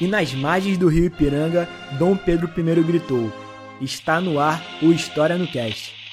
[0.00, 3.32] e nas margens do rio Ipiranga, Dom Pedro I gritou:
[3.80, 6.03] Está no ar o História no Cast.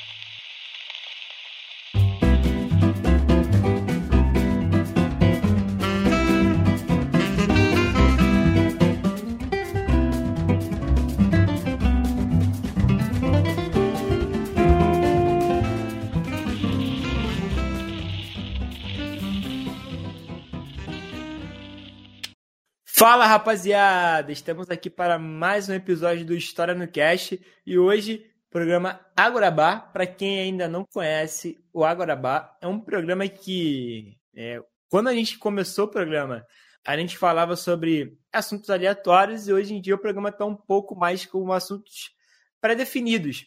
[23.31, 29.79] Rapaziada, estamos aqui para mais um episódio do História no Cast e hoje programa Agorabá.
[29.79, 35.39] Para quem ainda não conhece, o Agorabá é um programa que é, quando a gente
[35.39, 36.45] começou o programa
[36.85, 40.93] a gente falava sobre assuntos aleatórios e hoje em dia o programa está um pouco
[40.93, 42.13] mais com assuntos
[42.59, 43.45] pré-definidos.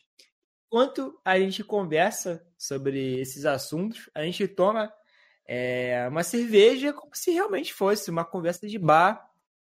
[0.66, 4.90] Enquanto a gente conversa sobre esses assuntos, a gente toma
[5.46, 9.33] é, uma cerveja como se realmente fosse uma conversa de bar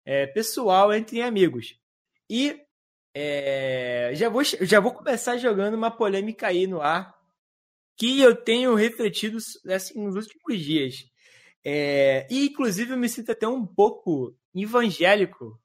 [0.08, 1.78] é, pessoal entre amigos.
[2.30, 2.58] E
[3.14, 7.14] é, já, vou, já vou começar jogando uma polêmica aí no ar
[7.94, 9.36] que eu tenho refletido
[9.68, 11.04] assim, nos últimos dias.
[11.62, 15.60] É, e, inclusive, eu me sinto até um pouco evangélico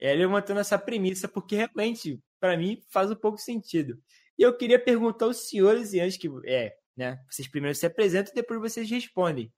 [0.00, 4.00] é, levantando essa premissa, porque realmente, para mim, faz um pouco sentido.
[4.38, 8.32] E eu queria perguntar aos senhores, e antes que é, né, vocês primeiro se apresentam
[8.32, 9.52] e depois vocês respondem.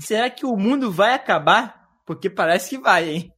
[0.00, 1.86] Será que o mundo vai acabar?
[2.04, 3.35] Porque parece que vai, hein?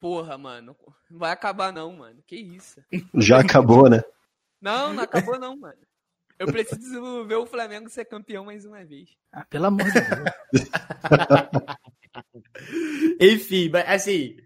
[0.00, 0.76] Porra, mano.
[1.10, 2.22] Não vai acabar não, mano.
[2.26, 2.82] Que isso?
[3.14, 4.02] Já acabou, né?
[4.60, 5.78] Não, não acabou não, mano.
[6.38, 9.10] Eu preciso ver o Flamengo ser campeão mais uma vez.
[9.32, 10.68] Ah, pelo amor de Deus.
[13.20, 14.36] Enfim, assim,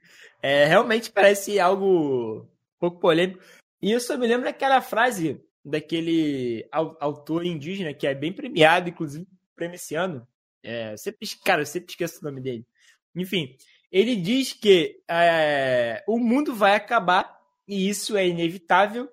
[0.43, 2.47] é, realmente parece algo um
[2.79, 3.43] pouco polêmico.
[3.81, 9.27] E eu só me lembro daquela frase daquele autor indígena que é bem premiado, inclusive
[9.57, 10.27] prêmio esse ano.
[10.63, 12.65] É, sempre, cara, eu sempre esqueço o nome dele.
[13.15, 13.57] Enfim,
[13.97, 17.35] ele diz que é, o mundo vai acabar
[17.67, 19.09] e isso é inevitável.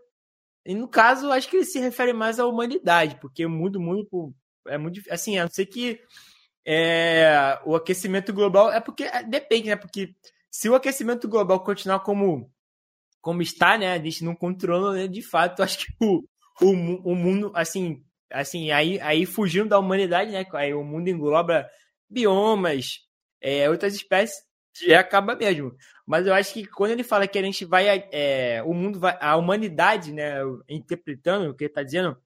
[0.65, 4.35] E no caso, acho que ele se refere mais à humanidade, porque o mundo, mundo
[4.67, 6.01] é muito assim, a não ser que
[6.67, 9.77] é, o aquecimento global é porque é, depende, né?
[9.77, 10.13] Porque
[10.51, 12.51] se o aquecimento global continuar como
[13.21, 13.93] como está, né?
[13.93, 15.07] A gente não controla, né?
[15.07, 16.25] De fato, acho que o,
[16.61, 20.45] o, o mundo, assim, assim, aí, aí fugindo da humanidade, né?
[20.55, 21.69] Aí o mundo engloba
[22.09, 22.99] biomas,
[23.41, 25.75] é, outras espécies, já acaba mesmo.
[26.05, 28.07] Mas eu acho que quando ele fala que a gente vai.
[28.11, 29.17] É, o mundo vai.
[29.21, 30.37] A humanidade, né?
[30.67, 32.17] Interpretando o que ele está dizendo,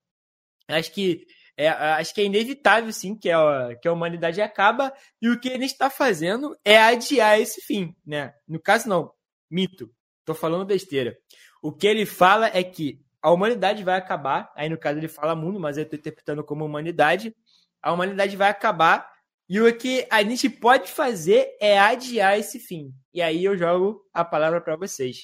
[0.68, 1.25] acho que.
[1.59, 5.50] É, acho que é inevitável, sim, que a, que a humanidade acaba, e o que
[5.50, 8.31] ele está fazendo é adiar esse fim, né?
[8.47, 9.12] No caso, não,
[9.50, 9.91] mito,
[10.24, 11.18] tô falando besteira.
[11.59, 15.36] O que ele fala é que a humanidade vai acabar, aí no caso ele fala
[15.36, 17.36] mundo, mas eu estou interpretando como humanidade,
[17.81, 19.09] a humanidade vai acabar
[19.50, 22.94] e o que a gente pode fazer é adiar esse fim.
[23.13, 25.24] E aí eu jogo a palavra para vocês.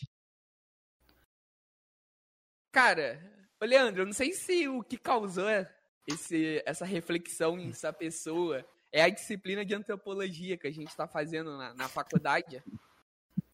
[2.71, 3.21] Cara,
[3.61, 5.47] ô Leandro, eu não sei se o que causou
[6.07, 11.07] esse, essa reflexão em essa pessoa é a disciplina de antropologia que a gente está
[11.07, 12.63] fazendo na, na faculdade.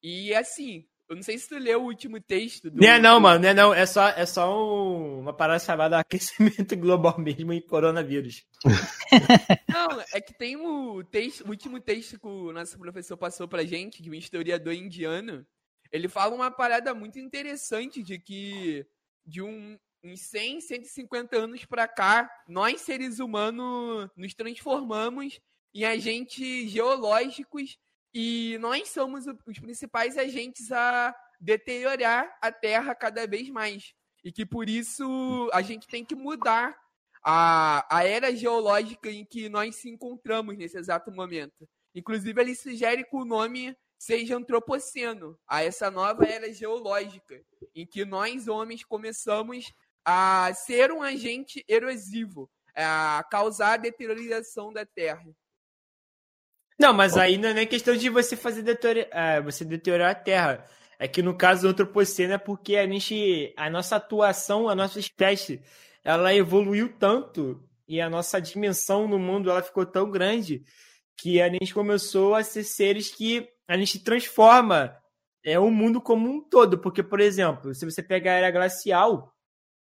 [0.04, 2.80] E assim, eu não sei se tu leu o último texto do.
[2.80, 3.74] Não é não, mano, não é não.
[3.74, 8.46] É só, é só um, uma parada chamada aquecimento global mesmo e coronavírus.
[9.68, 13.66] não, é que tem o, texto, o último texto que o nosso professor passou pra
[13.66, 15.44] gente, de um historiador indiano.
[15.92, 18.86] Ele fala uma parada muito interessante de que
[19.26, 25.40] de um, uns 100, 150 anos para cá, nós seres humanos nos transformamos
[25.74, 27.80] em agentes geológicos
[28.14, 33.94] e nós somos os principais agentes a deteriorar a Terra cada vez mais.
[34.24, 36.78] E que por isso a gente tem que mudar
[37.24, 41.68] a, a era geológica em que nós se encontramos nesse exato momento.
[41.94, 47.44] Inclusive, ele sugere que o nome seja antropoceno, a essa nova era geológica,
[47.76, 49.74] em que nós, homens, começamos
[50.06, 55.30] a ser um agente erosivo, a causar a deterioração da Terra.
[56.80, 60.66] Não, mas aí não é questão de você fazer deteriorar, é, você deteriorar a Terra.
[60.98, 65.00] É que no caso do antropoceno é porque a gente, a nossa atuação, a nossa
[65.00, 65.62] espécie,
[66.04, 70.64] ela evoluiu tanto e a nossa dimensão no mundo ela ficou tão grande
[71.18, 74.96] que a gente começou a ser seres que a gente transforma
[75.44, 79.34] é o mundo como um todo, porque por exemplo, se você pegar a era glacial,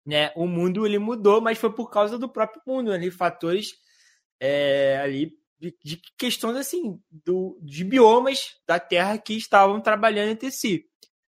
[0.05, 3.73] né, o mundo ele mudou, mas foi por causa do próprio mundo, ali fatores
[4.39, 10.51] é, ali de, de questões assim do, de biomas da Terra que estavam trabalhando entre
[10.51, 10.85] si.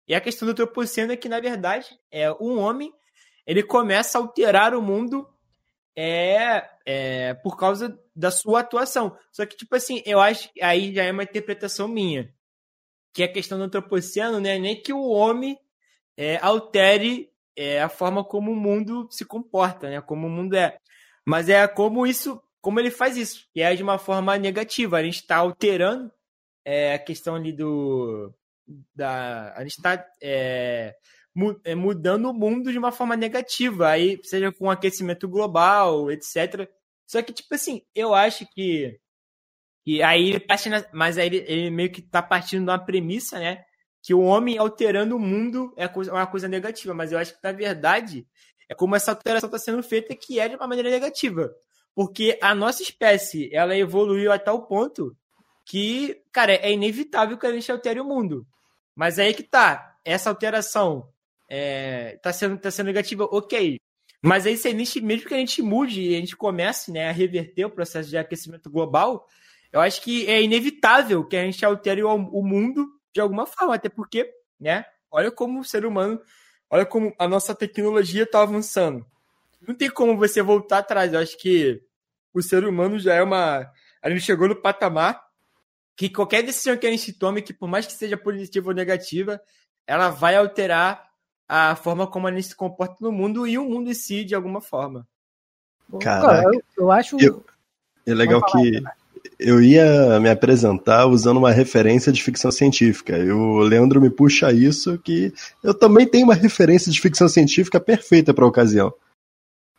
[0.06, 2.92] E a questão do antropoceno é que, na verdade, é um homem
[3.46, 5.28] ele começa a alterar o mundo
[5.96, 9.16] é, é por causa da sua atuação.
[9.30, 12.32] Só que, tipo assim, eu acho que aí já é uma interpretação minha.
[13.12, 14.58] que a questão do antropoceno, né?
[14.58, 15.58] Nem que o homem
[16.16, 20.00] é, altere é, a forma como o mundo se comporta, né?
[20.00, 20.78] Como o mundo é.
[21.26, 24.96] Mas é como isso, como ele faz isso, e é de uma forma negativa.
[24.96, 26.10] A gente está alterando
[26.64, 28.32] é, a questão ali do.
[28.94, 30.94] Da, a gente está é,
[31.64, 36.70] é, mudando o mundo de uma forma negativa, aí seja com aquecimento global, etc.
[37.06, 38.98] Só que, tipo assim, eu acho que
[39.84, 40.46] e aí ele
[40.92, 43.64] mas aí ele, ele, meio que tá partindo de uma premissa, né?
[44.02, 46.94] Que o homem alterando o mundo é uma coisa negativa.
[46.94, 48.26] Mas eu acho que, na verdade,
[48.68, 51.52] é como essa alteração está sendo feita que é de uma maneira negativa.
[51.94, 55.16] Porque a nossa espécie, ela evoluiu a tal ponto
[55.64, 58.46] que, cara, é inevitável que a gente altere o mundo.
[58.94, 59.96] Mas aí que tá.
[60.04, 61.08] Essa alteração
[61.48, 63.78] é, tá, sendo, tá sendo negativa, ok.
[64.22, 67.08] Mas aí, se a gente, mesmo que a gente mude e a gente comece né,
[67.08, 69.26] a reverter o processo de aquecimento global,
[69.72, 73.74] eu acho que é inevitável que a gente altere o, o mundo de alguma forma,
[73.74, 74.84] até porque, né?
[75.10, 76.20] Olha como o ser humano,
[76.70, 79.04] olha como a nossa tecnologia está avançando.
[79.66, 81.12] Não tem como você voltar atrás.
[81.12, 81.80] Eu acho que
[82.34, 83.70] o ser humano já é uma.
[84.02, 85.22] A gente chegou no patamar
[85.96, 89.40] que qualquer decisão que a gente tome, que por mais que seja positiva ou negativa,
[89.86, 91.04] ela vai alterar
[91.48, 94.34] a forma como a gente se comporta no mundo e o mundo em si, de
[94.34, 95.06] alguma forma.
[96.00, 97.16] Cara, eu, eu, acho.
[97.20, 97.44] Eu,
[98.06, 98.82] é legal que
[99.38, 103.18] eu ia me apresentar usando uma referência de ficção científica.
[103.18, 105.32] E o Leandro me puxa isso que
[105.62, 108.92] eu também tenho uma referência de ficção científica perfeita para a ocasião.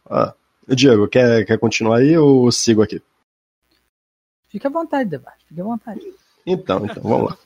[0.09, 0.33] Ah,
[0.67, 3.01] Diego, quer, quer continuar aí ou sigo aqui?
[4.49, 5.45] Fica à vontade, debate.
[5.47, 6.01] Fica à vontade.
[6.45, 7.37] Então, então, vamos lá.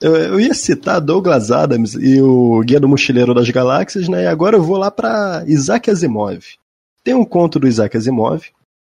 [0.00, 4.24] Eu, eu, ia citar Douglas Adams e o Guia do Mochileiro das Galáxias, né?
[4.24, 6.44] E agora eu vou lá para Isaac Asimov.
[7.02, 8.44] Tem um conto do Isaac Asimov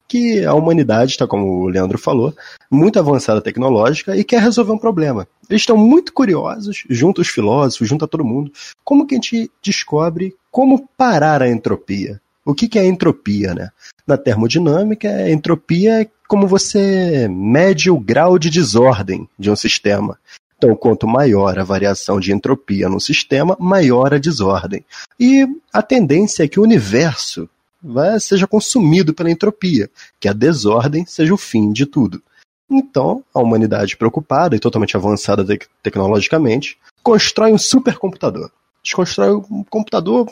[0.07, 2.33] que a humanidade está, como o Leandro falou,
[2.69, 5.27] muito avançada tecnológica e quer resolver um problema.
[5.49, 8.51] Eles estão muito curiosos, junto aos filósofos, junto a todo mundo,
[8.83, 12.21] como que a gente descobre como parar a entropia.
[12.45, 13.71] O que, que é entropia, né?
[14.05, 20.19] Na termodinâmica, entropia é como você mede o grau de desordem de um sistema.
[20.57, 24.85] Então, quanto maior a variação de entropia no sistema, maior a desordem.
[25.19, 27.49] E a tendência é que o universo
[27.81, 29.89] vai, seja consumido pela entropia,
[30.19, 32.21] que a desordem seja o fim de tudo.
[32.69, 38.49] Então, a humanidade preocupada e totalmente avançada te tecnologicamente, constrói um supercomputador.
[38.83, 40.31] Desconstrói um computador,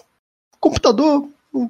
[0.60, 1.70] computador, um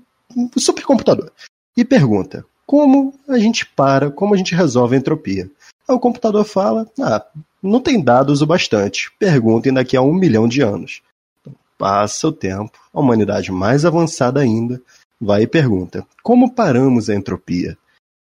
[0.57, 1.31] supercomputador.
[1.75, 5.49] E pergunta, como a gente para, como a gente resolve a entropia?
[5.87, 7.25] Aí o computador fala, ah,
[7.61, 11.01] não tem dados o bastante, perguntem daqui a um milhão de anos.
[11.41, 14.81] Então, passa o tempo, a humanidade mais avançada ainda,
[15.19, 17.77] vai e pergunta: Como paramos a entropia?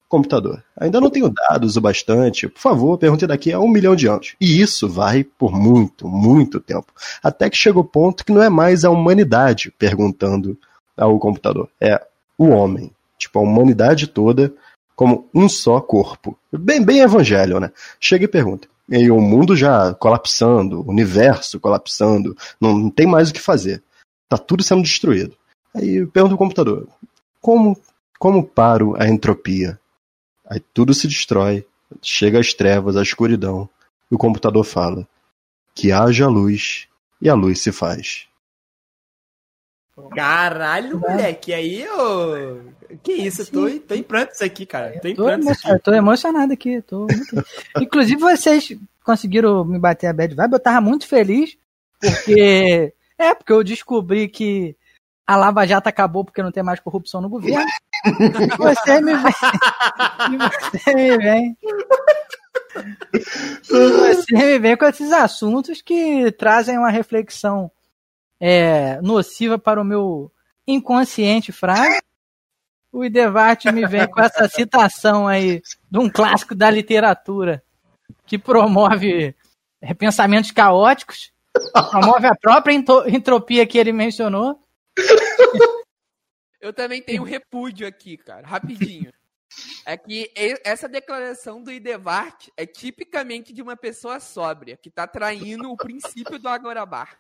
[0.09, 2.49] Computador, ainda não tenho dados o bastante.
[2.49, 4.35] Por favor, pergunte daqui a um milhão de anos.
[4.41, 6.93] E isso vai por muito, muito tempo.
[7.23, 10.59] Até que chega o ponto que não é mais a humanidade perguntando
[11.01, 11.69] ao computador.
[11.81, 12.01] É
[12.37, 12.91] o homem.
[13.19, 14.53] Tipo, a humanidade toda
[14.95, 16.39] como um só corpo.
[16.53, 17.73] Bem, bem evangelho, né?
[17.99, 18.69] Chega e pergunta.
[18.89, 23.83] E o mundo já colapsando, o universo colapsando, não, não tem mais o que fazer.
[24.29, 25.35] Tá tudo sendo destruído.
[25.75, 26.89] Aí eu pergunto ao computador:
[27.41, 27.81] como,
[28.19, 29.79] como paro a entropia?
[30.47, 31.65] Aí tudo se destrói,
[32.03, 33.69] chega as trevas, a escuridão,
[34.11, 35.07] e o computador fala:
[35.75, 36.89] que haja luz,
[37.23, 38.27] e a luz se faz.
[40.15, 42.73] Caralho, moleque, aí eu.
[43.03, 44.99] Que isso, eu tô, tô em prantos aqui, cara.
[45.01, 45.79] Tô, em tô, aqui.
[45.83, 46.83] tô emocionado aqui.
[46.83, 47.47] Tô muito...
[47.81, 51.57] Inclusive, vocês conseguiram me bater a bad vibe, eu tava muito feliz,
[52.01, 52.93] porque.
[53.19, 54.75] É, porque eu descobri que
[55.27, 57.65] a Lava Jato acabou porque não tem mais corrupção no governo.
[58.59, 59.33] você me vem.
[60.73, 61.59] você me vem.
[63.63, 67.71] Você me vem com esses assuntos que trazem uma reflexão
[68.41, 70.33] é, nociva para o meu
[70.67, 72.01] inconsciente frágil.
[72.91, 77.63] O Idevart me vem com essa citação aí de um clássico da literatura
[78.27, 79.37] que promove
[79.97, 81.33] pensamentos caóticos,
[81.91, 84.61] promove a própria entropia que ele mencionou.
[86.61, 89.13] Eu também tenho repúdio aqui, cara, rapidinho.
[89.85, 90.31] É que
[90.65, 96.39] essa declaração do Idevart é tipicamente de uma pessoa sóbria, que tá traindo o princípio
[96.39, 97.19] do Agorabar.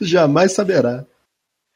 [0.00, 1.06] Jamais saberá.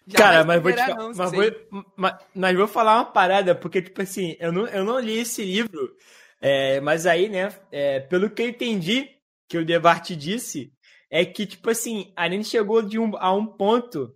[0.06, 3.80] Jamais Cara, mas, vou, te, não, mas, vou, mas, mas, vou falar uma parada, porque,
[3.80, 5.96] tipo assim, eu não, eu não li esse livro,
[6.40, 9.08] é, mas aí, né, é, pelo que eu entendi
[9.48, 10.72] que o Devart disse,
[11.08, 14.12] é que, tipo assim, a gente chegou de um, a um ponto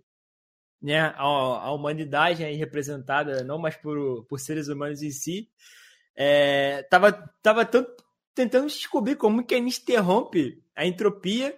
[0.81, 5.49] né, a, a humanidade aí representada não mais por, por seres humanos em si,
[6.15, 8.03] é, tava tanto,
[8.33, 11.57] tentando descobrir como que a gente interrompe a entropia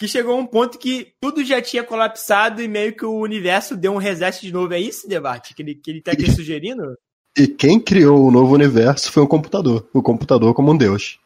[0.00, 3.76] que chegou a um ponto que tudo já tinha colapsado e meio que o universo
[3.76, 4.72] deu um reset de novo.
[4.72, 6.96] É isso, debate que ele, que ele tá aqui sugerindo?
[7.36, 9.86] E quem criou o novo universo foi o computador.
[9.92, 11.20] O computador como um deus.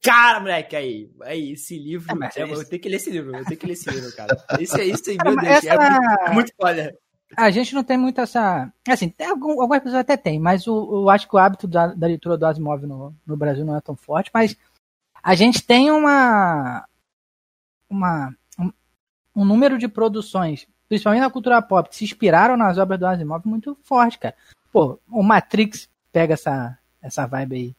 [0.00, 2.06] Cara, moleque, aí, aí esse livro.
[2.08, 4.14] É, é, eu vou ter que ler esse livro, vou ter que ler esse livro,
[4.14, 4.36] cara.
[4.60, 5.48] Esse é isso aí, meu Deus.
[5.48, 5.68] Essa...
[5.68, 6.98] É muito, é muito foda.
[7.36, 8.72] A gente não tem muito essa.
[8.86, 11.88] Assim, tem algum, algumas pessoas até tem, mas o, eu acho que o hábito da,
[11.88, 14.56] da leitura do Asimov no, no Brasil não é tão forte, mas
[15.20, 16.84] a gente tem uma.
[17.92, 18.72] Uma um,
[19.36, 23.46] um número de produções, principalmente na cultura pop, que se inspiraram nas obras do Asimov
[23.46, 24.34] muito forte, cara.
[24.72, 27.76] Pô, o Matrix pega essa, essa vibe aí.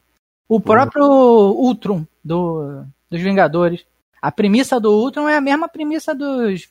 [0.48, 3.84] O próprio Ultron do, dos Vingadores.
[4.20, 6.68] A premissa do Ultron é a mesma premissa dos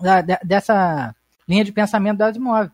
[0.00, 1.14] da, dessa
[1.48, 2.70] linha de pensamento da Asimov.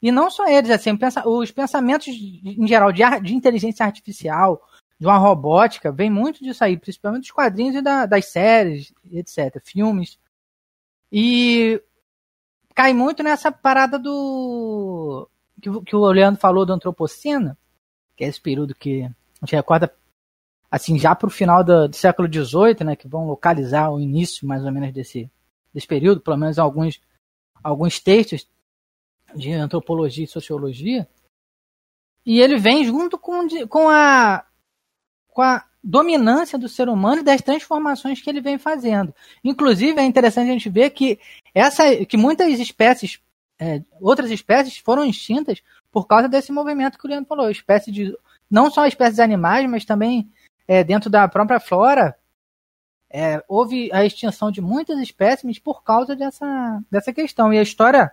[0.00, 0.90] E não só eles, assim,
[1.26, 4.60] os pensamentos em geral de, de inteligência artificial,
[5.02, 9.60] de uma robótica, vem muito disso aí, principalmente dos quadrinhos e da, das séries, etc.,
[9.60, 10.16] filmes.
[11.10, 11.82] E
[12.72, 15.28] cai muito nessa parada do
[15.60, 17.56] que, que o Leandro falou do antropoceno,
[18.16, 19.92] que é esse período que a gente recorda
[20.70, 24.46] assim já para o final do, do, século XVIII, né, que vão localizar o início
[24.46, 25.28] mais ou menos desse,
[25.74, 27.00] desse período, pelo menos alguns
[27.60, 28.48] alguns textos
[29.34, 31.08] de antropologia e sociologia,
[32.24, 34.46] e ele vem junto com, com, a,
[35.32, 39.14] com a dominância do ser humano e das transformações que ele vem fazendo.
[39.42, 41.18] Inclusive, é interessante a gente ver que,
[41.54, 43.20] essa, que muitas espécies
[43.62, 45.62] é, outras espécies foram extintas
[45.92, 47.48] por causa desse movimento que o Leandro falou.
[47.48, 48.12] Espécie de,
[48.50, 50.28] não só espécies animais, mas também
[50.66, 52.16] é, dentro da própria flora,
[53.08, 57.52] é, houve a extinção de muitas espécies por causa dessa, dessa questão.
[57.52, 58.10] E a história,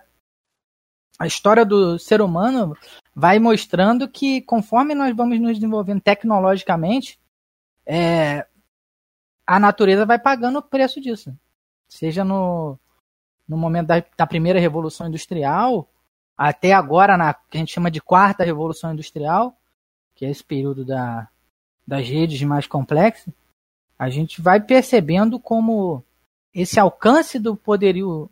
[1.18, 2.76] a história do ser humano
[3.20, 7.20] vai mostrando que conforme nós vamos nos desenvolvendo tecnologicamente,
[7.84, 8.46] é,
[9.46, 11.36] a natureza vai pagando o preço disso.
[11.86, 12.78] Seja no,
[13.46, 15.86] no momento da, da primeira revolução industrial,
[16.34, 19.54] até agora na que a gente chama de quarta revolução industrial,
[20.14, 21.28] que é esse período da,
[21.86, 23.34] das redes mais complexas,
[23.98, 26.02] a gente vai percebendo como
[26.54, 28.30] esse alcance do poderio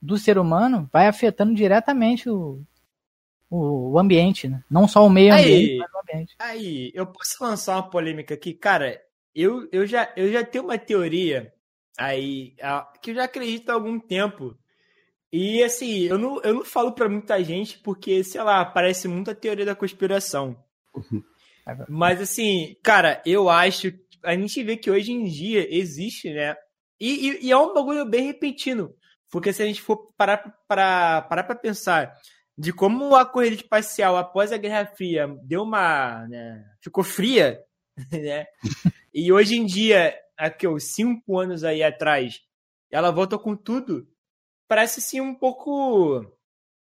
[0.00, 2.62] do ser humano vai afetando diretamente o,
[3.50, 4.62] o, ambiente, né?
[4.70, 6.34] não só o meio ambiente, aí, mas o ambiente.
[6.38, 9.00] Aí, eu posso lançar uma polêmica aqui, cara.
[9.34, 11.52] Eu, eu, já, eu já tenho uma teoria
[11.96, 12.54] Aí,
[13.00, 14.56] que eu já acredito há algum tempo.
[15.32, 19.30] E assim, eu não, eu não falo para muita gente porque, sei lá, parece muito
[19.30, 20.62] a teoria da conspiração.
[20.94, 21.22] Uhum.
[21.88, 23.92] Mas assim, cara, eu acho.
[24.22, 26.54] A gente vê que hoje em dia existe, né?
[27.00, 28.94] E, e, e é um bagulho bem repentino.
[29.30, 30.38] Porque se a gente for parar
[30.68, 32.14] para parar pra pensar
[32.58, 36.26] de como a corrida espacial após a Guerra Fria deu uma.
[36.28, 37.60] Né, ficou fria,
[38.12, 38.46] né?
[39.12, 42.40] E hoje em dia aqui, ó, cinco anos aí atrás,
[42.90, 44.06] ela volta com tudo,
[44.68, 46.24] parece sim um pouco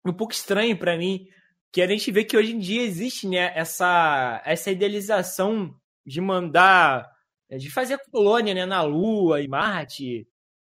[0.05, 1.27] um pouco estranho para mim,
[1.71, 7.11] que a gente vê que hoje em dia existe né, essa, essa idealização de mandar,
[7.49, 10.27] de fazer colônia né, na Lua e Marte,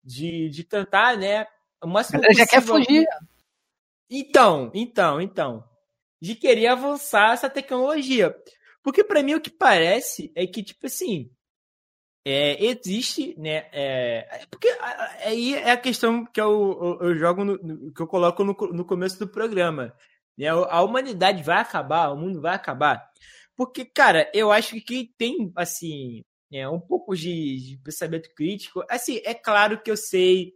[0.04, 1.46] de, de tentar, né,
[1.82, 3.06] o máximo já quer fugir.
[4.14, 5.64] Então, então, então,
[6.20, 8.36] de querer avançar essa tecnologia.
[8.82, 11.30] Porque para mim o que parece é que, tipo assim,
[12.22, 13.68] é, existe, né?
[13.72, 14.68] É, porque
[15.24, 18.84] aí é a questão que eu, eu, eu jogo no, que eu coloco no, no
[18.84, 19.94] começo do programa.
[20.36, 20.48] Né?
[20.48, 23.02] A humanidade vai acabar, o mundo vai acabar.
[23.56, 29.22] Porque, cara, eu acho que tem, assim, é, um pouco de, de pensamento crítico, assim,
[29.24, 30.52] é claro que eu sei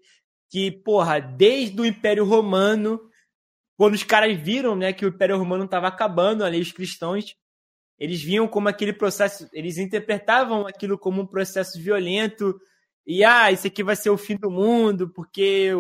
[0.51, 3.01] que, porra, desde o Império Romano,
[3.77, 7.37] quando os caras viram, né, que o Império Romano estava acabando, ali os cristãos
[7.99, 12.61] eles viam como aquele processo, eles interpretavam aquilo como um processo violento
[13.07, 15.71] e ah, isso aqui vai ser o fim do mundo porque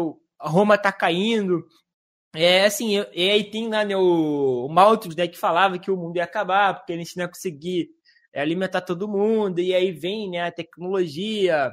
[0.40, 1.66] Roma tá caindo.
[2.34, 5.96] É assim, e aí tem lá né, o, o Malthus né, que falava que o
[5.96, 7.90] mundo ia acabar porque a gente não ia conseguir
[8.32, 11.72] é, alimentar todo mundo e aí vem né, a tecnologia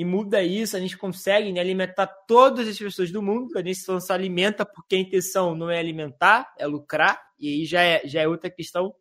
[0.00, 3.80] e muda isso, a gente consegue né, alimentar todas as pessoas do mundo, a gente
[3.80, 8.00] só se alimenta porque a intenção não é alimentar, é lucrar, e aí já é,
[8.06, 8.94] já é outra questão.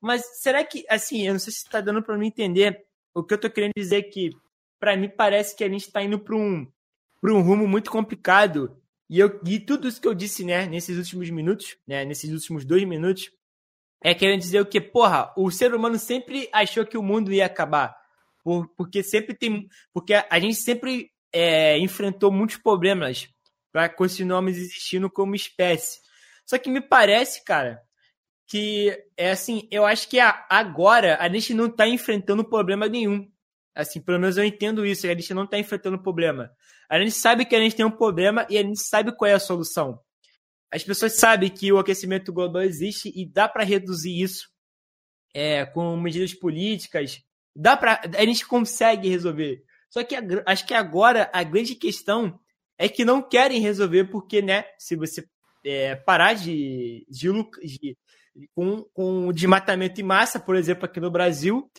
[0.00, 3.34] Mas será que, assim, eu não sei se está dando para mim entender o que
[3.34, 4.30] eu estou querendo dizer que,
[4.78, 6.64] para mim, parece que a gente está indo para um,
[7.24, 8.80] um rumo muito complicado.
[9.10, 12.64] E, eu, e tudo isso que eu disse, né, nesses últimos minutos, né, nesses últimos
[12.64, 13.32] dois minutos,
[14.00, 17.46] é querendo dizer o que, porra, o ser humano sempre achou que o mundo ia
[17.46, 18.05] acabar.
[18.46, 19.66] Por, porque sempre tem.
[19.92, 23.28] Porque a gente sempre é, enfrentou muitos problemas
[23.72, 25.98] para continuarmos existindo como espécie.
[26.46, 27.82] Só que me parece, cara,
[28.46, 33.28] que é assim, eu acho que agora a gente não está enfrentando problema nenhum.
[33.74, 35.08] Assim, pelo menos eu entendo isso.
[35.08, 36.48] A gente não está enfrentando problema.
[36.88, 39.34] A gente sabe que a gente tem um problema e a gente sabe qual é
[39.34, 40.00] a solução.
[40.70, 44.48] As pessoas sabem que o aquecimento global existe e dá para reduzir isso
[45.34, 47.26] é, com medidas políticas.
[47.56, 49.62] Dá para a gente consegue resolver.
[49.88, 52.38] Só que a, acho que agora a grande questão
[52.78, 54.64] é que não querem resolver porque, né?
[54.78, 55.24] Se você
[55.64, 57.32] é, parar de, de,
[57.64, 57.96] de
[58.54, 61.70] com, com desmatamento em massa, por exemplo, aqui no Brasil,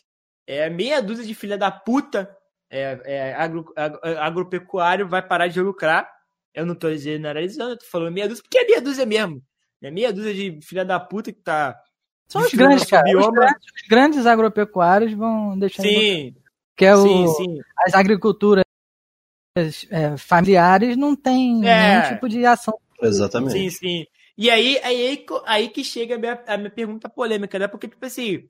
[0.47, 2.29] é, meia dúzia de filha da puta
[2.69, 6.09] é, é, agro, agropecuário vai parar de lucrar.
[6.53, 9.43] Eu não tô generalizando, eu tô falando meia dúzia, porque é meia dúzia mesmo.
[9.81, 11.79] É meia dúzia de filha da puta que tá.
[12.27, 13.05] São os grandes, cara.
[13.17, 15.83] Os grandes, os grandes, agropecuários vão deixar.
[15.83, 16.35] Sim.
[16.75, 17.59] Que é sim, o, sim.
[17.85, 18.65] as agriculturas
[19.89, 21.99] é, familiares não tem é.
[21.99, 22.77] nenhum tipo de ação.
[23.01, 23.53] Exatamente.
[23.53, 24.05] Sim, sim.
[24.37, 27.67] E aí, aí, aí que chega a minha, a minha pergunta polêmica, né?
[27.67, 28.47] Porque, tipo assim,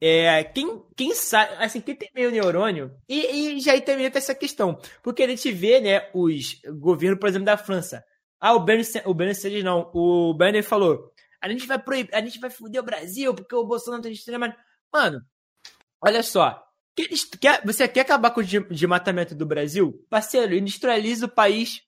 [0.00, 4.34] é, quem, quem sabe, assim, quem tem meio neurônio, e, e já aí também essa
[4.34, 8.02] questão, porque a gente vê, né, os governos, por exemplo, da França.
[8.40, 12.20] Ah, o Bernie, o Bernie Sanders não, o Bernie falou, a gente vai proibir, a
[12.20, 14.56] gente vai foder o Brasil, porque o Bolsonaro tem extrema.
[14.92, 15.22] Mano,
[16.00, 16.64] olha só.
[17.40, 20.04] Quer, você quer acabar com o desmatamento do Brasil?
[20.10, 21.82] Parceiro, industrializa o país.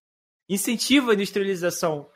[0.49, 2.09] Incentiva a industrialização.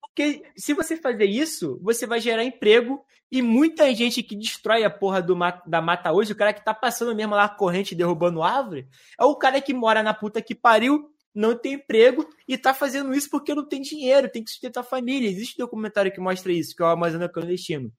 [0.00, 4.90] Porque se você fazer isso, você vai gerar emprego e muita gente que destrói a
[4.90, 5.36] porra do,
[5.66, 8.88] da mata hoje, o cara que tá passando mesmo lá corrente derrubando árvore,
[9.18, 13.12] é o cara que mora na puta que pariu, não tem emprego e tá fazendo
[13.12, 15.28] isso porque não tem dinheiro, tem que sustentar a família.
[15.28, 17.92] Existe um documentário que mostra isso, que é o Amazônia Clandestino.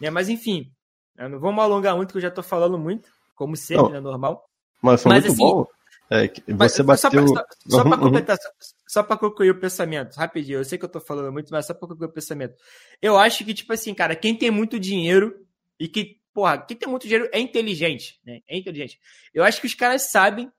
[0.00, 0.08] Né?
[0.10, 0.70] Mas enfim,
[1.16, 4.48] não vamos alongar muito, que eu já tô falando muito, como sempre, é normal.
[4.80, 5.66] Mas foi mas, muito assim, bom.
[6.08, 7.26] É, você bateu.
[7.26, 8.48] Só, só, só para completar, só,
[8.86, 10.58] só para concluir o pensamento, rapidinho.
[10.58, 12.54] Eu sei que eu tô falando muito, mas só para concluir o pensamento.
[13.02, 15.44] Eu acho que, tipo assim, cara, quem tem muito dinheiro
[15.80, 18.40] e que, porra, quem tem muito dinheiro é inteligente, né?
[18.46, 19.00] É inteligente.
[19.34, 20.50] Eu acho que os caras sabem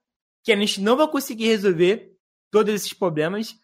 [0.43, 2.16] que a gente não vai conseguir resolver
[2.51, 3.55] todos esses problemas,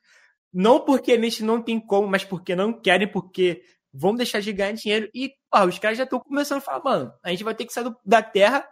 [0.54, 4.52] não porque a gente não tem como, mas porque não querem, porque vão deixar de
[4.54, 5.10] ganhar dinheiro.
[5.14, 7.74] E, porra, os caras já estão começando a falar, mano, a gente vai ter que
[7.74, 8.68] sair do, da terra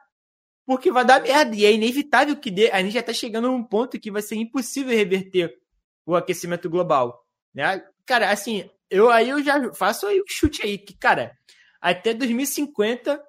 [0.66, 1.56] porque vai dar merda.
[1.56, 2.72] E é inevitável que dê.
[2.72, 5.54] A gente já tá chegando num ponto que vai ser impossível reverter
[6.06, 7.26] o aquecimento global.
[7.54, 7.84] Né?
[8.06, 11.38] Cara, assim, eu aí eu já faço aí o chute aí, que, cara,
[11.80, 13.22] até 2050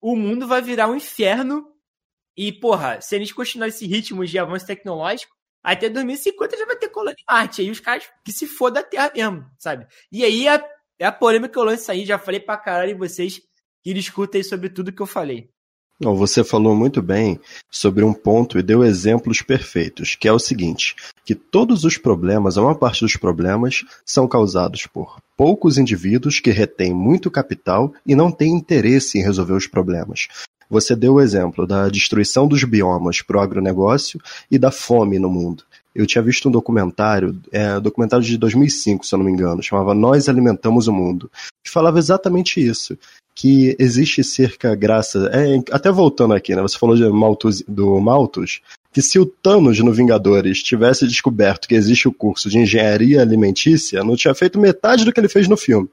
[0.00, 1.72] o mundo vai virar um inferno.
[2.36, 6.76] E, porra, se a gente continuar esse ritmo de avanço tecnológico, até 2050 já vai
[6.76, 7.62] ter colônia em Marte.
[7.62, 9.86] Aí os caras que se for da Terra mesmo, sabe?
[10.12, 10.62] E aí é,
[10.98, 13.40] é a polêmica que eu lanço aí, já falei pra caralho e vocês
[13.82, 15.48] que discutem sobre tudo que eu falei.
[16.00, 17.38] Você falou muito bem
[17.70, 22.58] sobre um ponto e deu exemplos perfeitos, que é o seguinte: que todos os problemas,
[22.58, 28.14] a maior parte dos problemas, são causados por poucos indivíduos que retêm muito capital e
[28.16, 30.26] não têm interesse em resolver os problemas.
[30.70, 35.30] Você deu o exemplo da destruição dos biomas para o agronegócio e da fome no
[35.30, 35.64] mundo.
[35.94, 39.94] Eu tinha visto um documentário, é, documentário de 2005, se eu não me engano, chamava
[39.94, 41.30] Nós Alimentamos o Mundo,
[41.62, 42.98] que falava exatamente isso
[43.34, 45.24] que existe cerca, graças.
[45.26, 46.62] É, até voltando aqui, né?
[46.62, 48.60] Você falou de Malthus, do Malthus,
[48.92, 54.04] que se o Thanos no Vingadores tivesse descoberto que existe o curso de engenharia alimentícia,
[54.04, 55.88] não tinha feito metade do que ele fez no filme.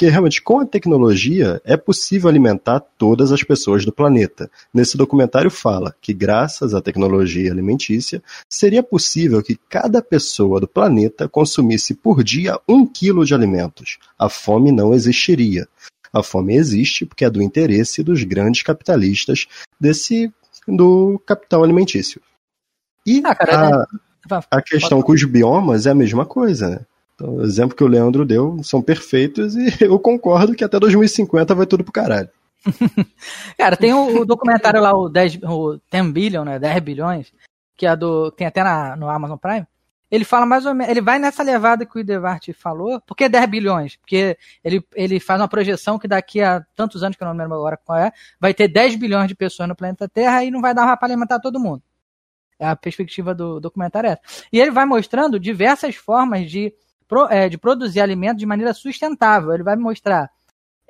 [0.00, 4.50] Porque realmente, com a tecnologia, é possível alimentar todas as pessoas do planeta.
[4.72, 11.28] Nesse documentário fala que, graças à tecnologia alimentícia, seria possível que cada pessoa do planeta
[11.28, 13.98] consumisse por dia um quilo de alimentos.
[14.18, 15.68] A fome não existiria.
[16.10, 19.46] A fome existe porque é do interesse dos grandes capitalistas
[19.78, 20.32] desse
[20.66, 22.22] do capital alimentício.
[23.06, 23.86] E ah, cara,
[24.30, 24.40] a, é...
[24.50, 26.86] a questão com os biomas é a mesma coisa, né?
[27.20, 31.54] Então, o exemplo que o Leandro deu são perfeitos e eu concordo que até 2050
[31.54, 32.30] vai tudo pro caralho.
[33.58, 36.58] Cara, tem o, o, documentário lá, o 10, o 10 billion, né?
[36.58, 37.32] 10 bilhões,
[37.76, 38.30] que é do.
[38.30, 39.66] Tem até na, no Amazon Prime
[40.10, 43.28] ele fala mais ou menos, ele vai nessa levada que o Devart falou, por que
[43.28, 43.96] 10 bilhões?
[43.96, 47.54] Porque ele, ele faz uma projeção que daqui a tantos anos, que eu não lembro
[47.54, 50.74] agora qual é, vai ter 10 bilhões de pessoas no planeta Terra e não vai
[50.74, 51.82] dar para alimentar todo mundo.
[52.58, 54.22] É a perspectiva do documentário é essa.
[54.52, 56.74] E ele vai mostrando diversas formas de,
[57.30, 59.52] é, de produzir alimento de maneira sustentável.
[59.52, 60.30] Ele vai mostrar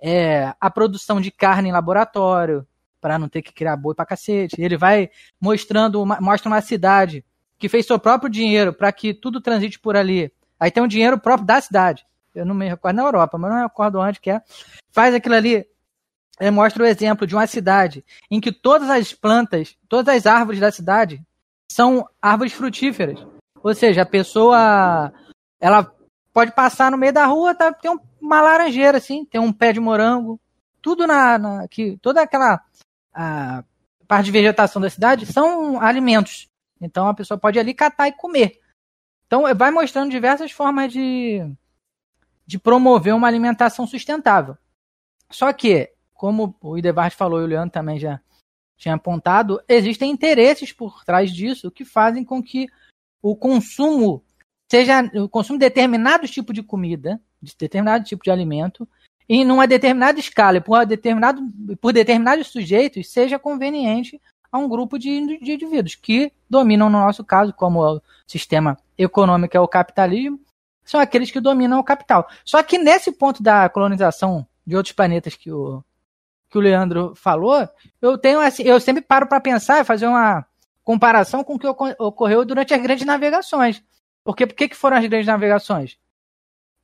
[0.00, 2.66] é, a produção de carne em laboratório,
[3.00, 4.60] para não ter que criar boi para cacete.
[4.60, 7.24] Ele vai mostrando, uma, mostra uma cidade
[7.58, 10.32] que fez seu próprio dinheiro para que tudo transite por ali.
[10.58, 12.04] Aí tem um dinheiro próprio da cidade.
[12.34, 14.42] Eu não me recordo na Europa, mas não me recordo onde que é.
[14.90, 15.66] Faz aquilo ali.
[16.38, 20.60] Ele mostra o exemplo de uma cidade em que todas as plantas, todas as árvores
[20.60, 21.22] da cidade
[21.70, 23.26] são árvores frutíferas.
[23.62, 25.12] Ou seja, a pessoa
[25.60, 25.92] ela
[26.32, 27.90] pode passar no meio da rua, tá, tem
[28.20, 30.40] uma laranjeira assim, tem um pé de morango,
[30.80, 32.62] tudo na, na que toda aquela
[33.12, 33.64] a,
[34.06, 36.48] parte de vegetação da cidade são alimentos.
[36.80, 38.60] Então a pessoa pode ali catar e comer.
[39.26, 41.40] Então vai mostrando diversas formas de,
[42.46, 44.56] de promover uma alimentação sustentável.
[45.30, 48.20] Só que, como o Idevard falou e o Leandro também já
[48.76, 52.66] tinha apontado, existem interesses por trás disso que fazem com que
[53.22, 54.24] o consumo
[54.70, 58.88] seja o consumo de determinados tipos de comida, de determinado tipo de alimento,
[59.28, 61.42] em uma determinada escala, por, determinado,
[61.80, 67.24] por determinados sujeitos, seja conveniente a um grupo de, de indivíduos que dominam, no nosso
[67.24, 70.40] caso, como o sistema econômico é o capitalismo,
[70.84, 72.28] são aqueles que dominam o capital.
[72.44, 75.82] Só que nesse ponto da colonização de outros planetas que o,
[76.48, 77.68] que o Leandro falou,
[78.00, 80.44] eu tenho assim, eu sempre paro para pensar e fazer uma
[80.82, 83.82] comparação com o que ocorreu durante as grandes navegações.
[84.30, 85.98] Porque por que foram as grandes navegações?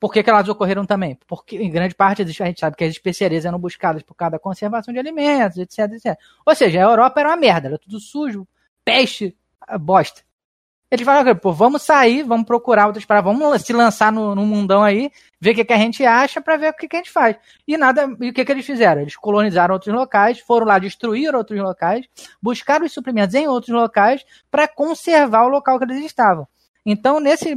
[0.01, 1.17] Por que, que, elas ocorreram também?
[1.25, 4.39] Porque, em grande parte, a gente sabe que as especiarias eram buscadas por causa da
[4.39, 6.19] conservação de alimentos, etc, etc.
[6.45, 8.45] Ou seja, a Europa era uma merda, era tudo sujo,
[8.83, 9.33] peste,
[9.79, 10.23] bosta.
[10.91, 14.83] Eles falaram, pô, vamos sair, vamos procurar outras paradas, vamos se lançar no, no mundão
[14.83, 17.11] aí, ver o que, que a gente acha para ver o que, que a gente
[17.11, 17.37] faz.
[17.65, 19.01] E nada, e o que, que eles fizeram?
[19.01, 22.05] Eles colonizaram outros locais, foram lá destruir outros locais,
[22.41, 26.45] buscaram os suprimentos em outros locais para conservar o local que eles estavam.
[26.89, 27.53] Então, nesse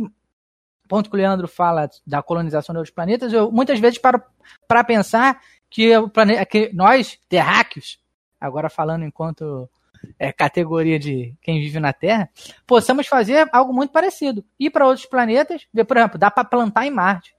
[0.89, 4.21] ponto que o Leandro fala da colonização de outros planetas, eu muitas vezes paro
[4.67, 5.41] para pensar
[5.71, 8.01] que, o planeta, que nós, terráqueos,
[8.41, 9.71] agora falando enquanto
[10.19, 12.29] é, categoria de quem vive na Terra,
[12.67, 14.45] possamos fazer algo muito parecido.
[14.59, 17.33] Ir para outros planetas, ver, por exemplo, dá para plantar em Marte.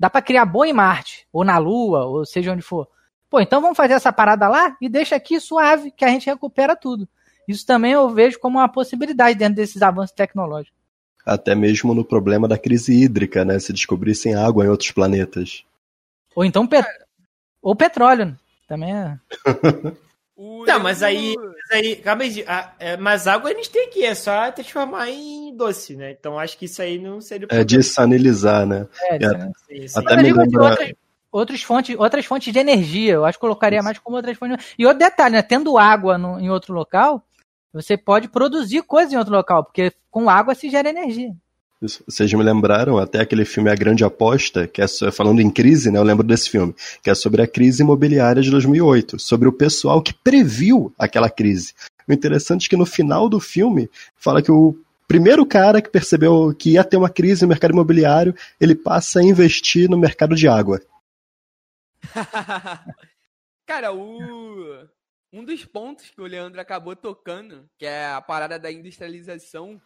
[0.00, 2.88] Dá para criar boi em Marte, ou na Lua, ou seja onde for.
[3.28, 6.74] Pô, então vamos fazer essa parada lá e deixa aqui suave, que a gente recupera
[6.74, 7.06] tudo.
[7.46, 10.83] Isso também eu vejo como uma possibilidade dentro desses avanços tecnológicos
[11.24, 13.58] até mesmo no problema da crise hídrica, né?
[13.58, 15.64] Se descobrissem água em outros planetas.
[16.34, 16.86] Ou então pet...
[17.62, 18.36] ou petróleo,
[18.68, 19.18] também é.
[20.36, 22.44] Não, mas aí, mas aí, calma aí,
[22.80, 26.10] é, mas água a gente tem aqui, é só transformar em doce, né?
[26.10, 27.46] Então acho que isso aí não seria.
[27.50, 28.88] É desanilizar, né?
[29.02, 29.18] É, é,
[29.68, 29.98] sim, sim.
[30.00, 30.62] Até me lembra...
[30.64, 30.92] outras,
[31.30, 34.74] outras, fontes, outras fontes de energia, eu acho que colocaria mais como outras fontes.
[34.76, 35.42] E outro detalhe, né?
[35.42, 37.24] Tendo água no, em outro local,
[37.74, 41.34] você pode produzir coisas em outro local, porque com água se gera energia.
[42.06, 45.98] Vocês me lembraram até aquele filme A Grande Aposta, que é falando em crise, né?
[45.98, 50.00] Eu lembro desse filme, que é sobre a crise imobiliária de 2008, sobre o pessoal
[50.00, 51.74] que previu aquela crise.
[52.08, 56.54] O interessante é que no final do filme fala que o primeiro cara que percebeu
[56.56, 60.46] que ia ter uma crise no mercado imobiliário, ele passa a investir no mercado de
[60.46, 60.80] água.
[63.66, 64.86] cara, o
[65.34, 69.80] um dos pontos que o Leandro acabou tocando, que é a parada da industrialização.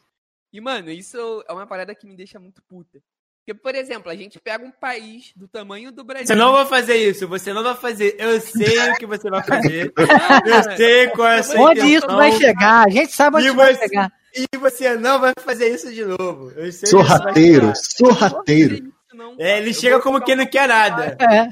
[0.52, 3.00] E, mano, isso é uma parada que me deixa muito puta.
[3.40, 6.26] Porque, por exemplo, a gente pega um país do tamanho do Brasil.
[6.26, 8.14] Você não vai fazer isso, você não vai fazer.
[8.18, 9.90] Eu sei o que você vai fazer.
[9.96, 11.96] eu sei qual é a sua Onde intenção.
[11.96, 12.86] isso vai chegar?
[12.86, 14.12] A gente sabe onde vai chegar.
[14.34, 16.50] E você não vai fazer isso de novo.
[16.50, 18.92] Eu sei sorrateiro, sorrateiro.
[19.38, 21.16] é, ele chega como quem não quer nada.
[21.18, 21.48] É.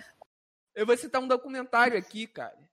[0.74, 2.65] Eu vou citar um documentário aqui, cara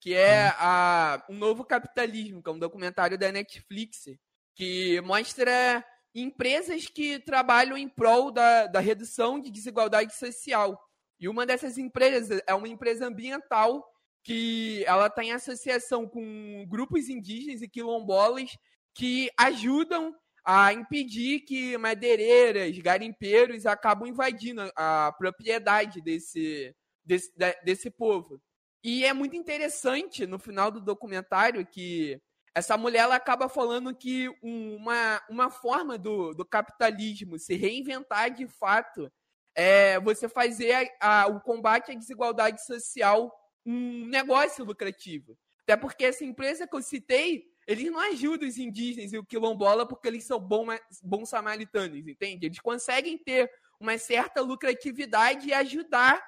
[0.00, 4.06] que é a, um novo capitalismo, que é um documentário da Netflix,
[4.54, 5.84] que mostra
[6.14, 10.80] empresas que trabalham em prol da, da redução de desigualdade social.
[11.20, 13.86] E uma dessas empresas é uma empresa ambiental
[14.24, 18.50] que ela está em associação com grupos indígenas e quilombolas
[18.94, 27.30] que ajudam a impedir que madeireiras, garimpeiros acabam invadindo a propriedade desse, desse,
[27.64, 28.40] desse povo.
[28.82, 32.20] E é muito interessante no final do documentário que
[32.54, 38.46] essa mulher ela acaba falando que uma, uma forma do, do capitalismo se reinventar de
[38.46, 39.10] fato
[39.54, 43.32] é você fazer a, a, o combate à desigualdade social
[43.64, 45.36] um negócio lucrativo.
[45.62, 49.86] Até porque essa empresa que eu citei, eles não ajudam os indígenas e o quilombola
[49.86, 50.66] porque eles são bom,
[51.02, 52.46] bons samaritanos, entende?
[52.46, 56.20] Eles conseguem ter uma certa lucratividade e ajudar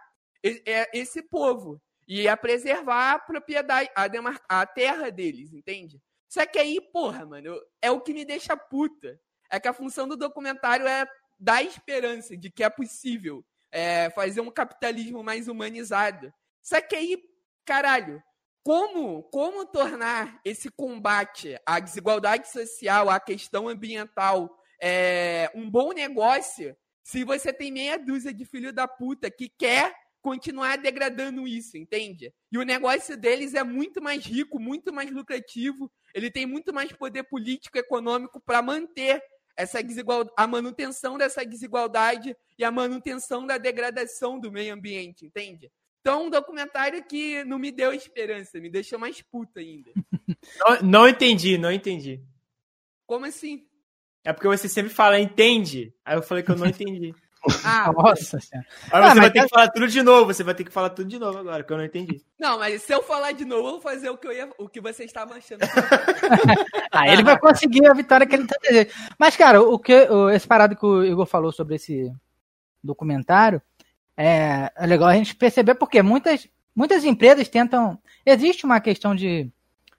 [0.92, 6.00] esse povo e a preservar a propriedade, a, a terra deles, entende?
[6.28, 9.20] Só que aí, porra, mano, é o que me deixa puta.
[9.50, 11.06] É que a função do documentário é
[11.38, 16.32] dar esperança de que é possível é, fazer um capitalismo mais humanizado.
[16.62, 17.22] Só que aí,
[17.64, 18.22] caralho,
[18.62, 26.76] como, como tornar esse combate à desigualdade social, à questão ambiental, é, um bom negócio
[27.02, 32.32] se você tem meia dúzia de filho da puta que quer continuar degradando isso, entende?
[32.50, 36.92] E o negócio deles é muito mais rico, muito mais lucrativo, ele tem muito mais
[36.92, 39.20] poder político e econômico para manter
[39.56, 45.70] essa desigualdade, a manutenção dessa desigualdade e a manutenção da degradação do meio ambiente, entende?
[46.00, 49.92] Então, um documentário que não me deu esperança, me deixou mais puta ainda.
[50.58, 52.20] Não, não entendi, não entendi.
[53.06, 53.64] Como assim?
[54.24, 55.94] É porque você sempre fala, entende?
[56.04, 57.14] Aí eu falei que eu não entendi.
[57.64, 58.66] Ah, Nossa senhora.
[58.92, 60.90] Aí Ah, você vai ter que falar tudo de novo, você vai ter que falar
[60.90, 62.22] tudo de novo agora, que eu não entendi.
[62.38, 64.68] não, mas se eu falar de novo, eu vou fazer o que, eu ia, o
[64.68, 65.60] que vocês estavam achando.
[66.94, 68.90] Ah, ele vai conseguir a vitória que ele tá desejando.
[69.18, 72.12] Mas, cara, o que, o- esse parado que o Igor falou sobre esse
[72.84, 73.62] documentário
[74.16, 77.98] é, é legal a gente perceber porque muitas, muitas empresas tentam.
[78.26, 79.50] Existe uma questão de,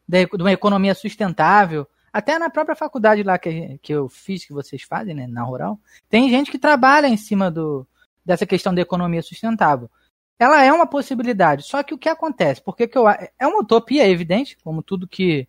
[0.07, 1.87] de, de uma economia sustentável.
[2.13, 5.79] Até na própria faculdade lá que, que eu fiz, que vocês fazem, né, na Rural,
[6.07, 7.87] tem gente que trabalha em cima do,
[8.23, 9.89] dessa questão da economia sustentável.
[10.37, 12.61] Ela é uma possibilidade, só que o que acontece?
[12.61, 15.47] Porque que eu, é uma utopia, evidente, como tudo que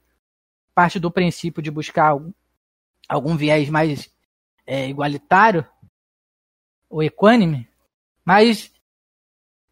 [0.74, 2.32] parte do princípio de buscar algum,
[3.08, 4.10] algum viés mais
[4.66, 5.66] é, igualitário
[6.88, 7.68] ou equânime,
[8.24, 8.72] mas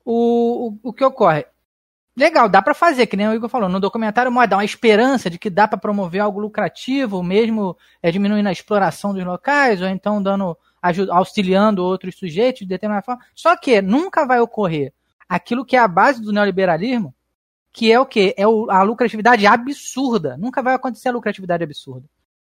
[0.05, 1.47] o, o, o que ocorre?
[2.15, 5.39] Legal, dá pra fazer, que nem o Igor falou, no documentário dá uma esperança de
[5.39, 10.23] que dá pra promover algo lucrativo, mesmo é, diminuindo a exploração dos locais, ou então
[10.23, 10.57] dando
[11.11, 13.25] auxiliando outros sujeitos de determinada forma.
[13.35, 14.93] Só que nunca vai ocorrer
[15.29, 17.15] aquilo que é a base do neoliberalismo,
[17.73, 18.35] que é o quê?
[18.37, 20.37] É o- a lucratividade absurda.
[20.37, 22.05] Nunca vai acontecer a lucratividade absurda.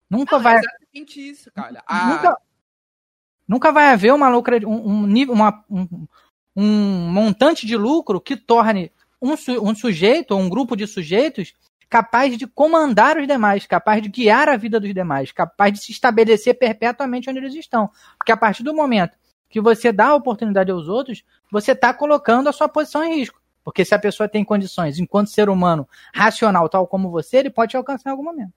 [0.10, 1.82] Nunca Não, vai é exatamente isso, cara.
[1.88, 2.38] A- nunca,
[3.48, 6.08] nunca vai haver uma lucra, um, um uma, um,
[6.56, 8.92] um montante de lucro que torne
[9.32, 11.54] um, su- um sujeito ou um grupo de sujeitos
[11.90, 15.92] capaz de comandar os demais, capaz de guiar a vida dos demais, capaz de se
[15.92, 17.90] estabelecer perpetuamente onde eles estão.
[18.18, 19.18] Porque a partir do momento
[19.50, 23.42] que você dá a oportunidade aos outros, você está colocando a sua posição em risco.
[23.64, 27.72] Porque se a pessoa tem condições, enquanto ser humano racional, tal como você, ele pode
[27.72, 28.54] te alcançar em algum momento.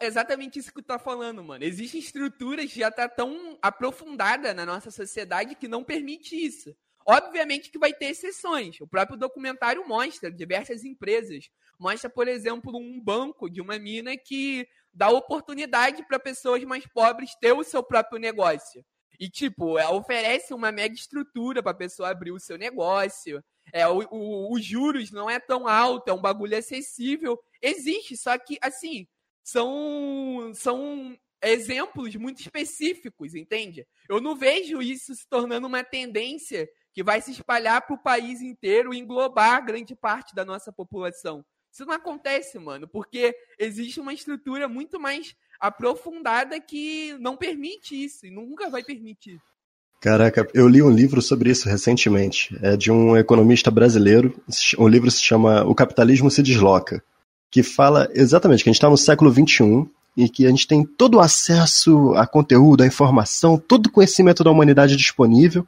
[0.00, 1.64] É exatamente isso que tu tá falando, mano.
[1.64, 6.74] Existem estruturas que já tá tão aprofundada na nossa sociedade que não permite isso.
[7.06, 8.80] Obviamente que vai ter exceções.
[8.80, 11.48] O próprio documentário mostra diversas empresas.
[11.78, 17.34] Mostra, por exemplo, um banco de uma mina que dá oportunidade para pessoas mais pobres
[17.40, 18.84] ter o seu próprio negócio.
[19.20, 23.42] E, tipo, ela oferece uma mega estrutura para a pessoa abrir o seu negócio.
[23.72, 27.38] É, o, o- os juros não é tão alto, é um bagulho acessível.
[27.62, 29.06] Existe, só que, assim,
[29.42, 33.86] são, são exemplos muito específicos, entende?
[34.08, 38.40] Eu não vejo isso se tornando uma tendência que vai se espalhar para o país
[38.40, 41.44] inteiro e englobar grande parte da nossa população.
[41.70, 48.24] Isso não acontece, mano, porque existe uma estrutura muito mais aprofundada que não permite isso
[48.24, 49.38] e nunca vai permitir.
[50.00, 52.58] Caraca, eu li um livro sobre isso recentemente.
[52.62, 54.34] É de um economista brasileiro.
[54.78, 57.04] O livro se chama O Capitalismo se Desloca.
[57.50, 60.82] Que fala exatamente que a gente está no século XXI e que a gente tem
[60.82, 65.66] todo o acesso a conteúdo, a informação, todo o conhecimento da humanidade disponível.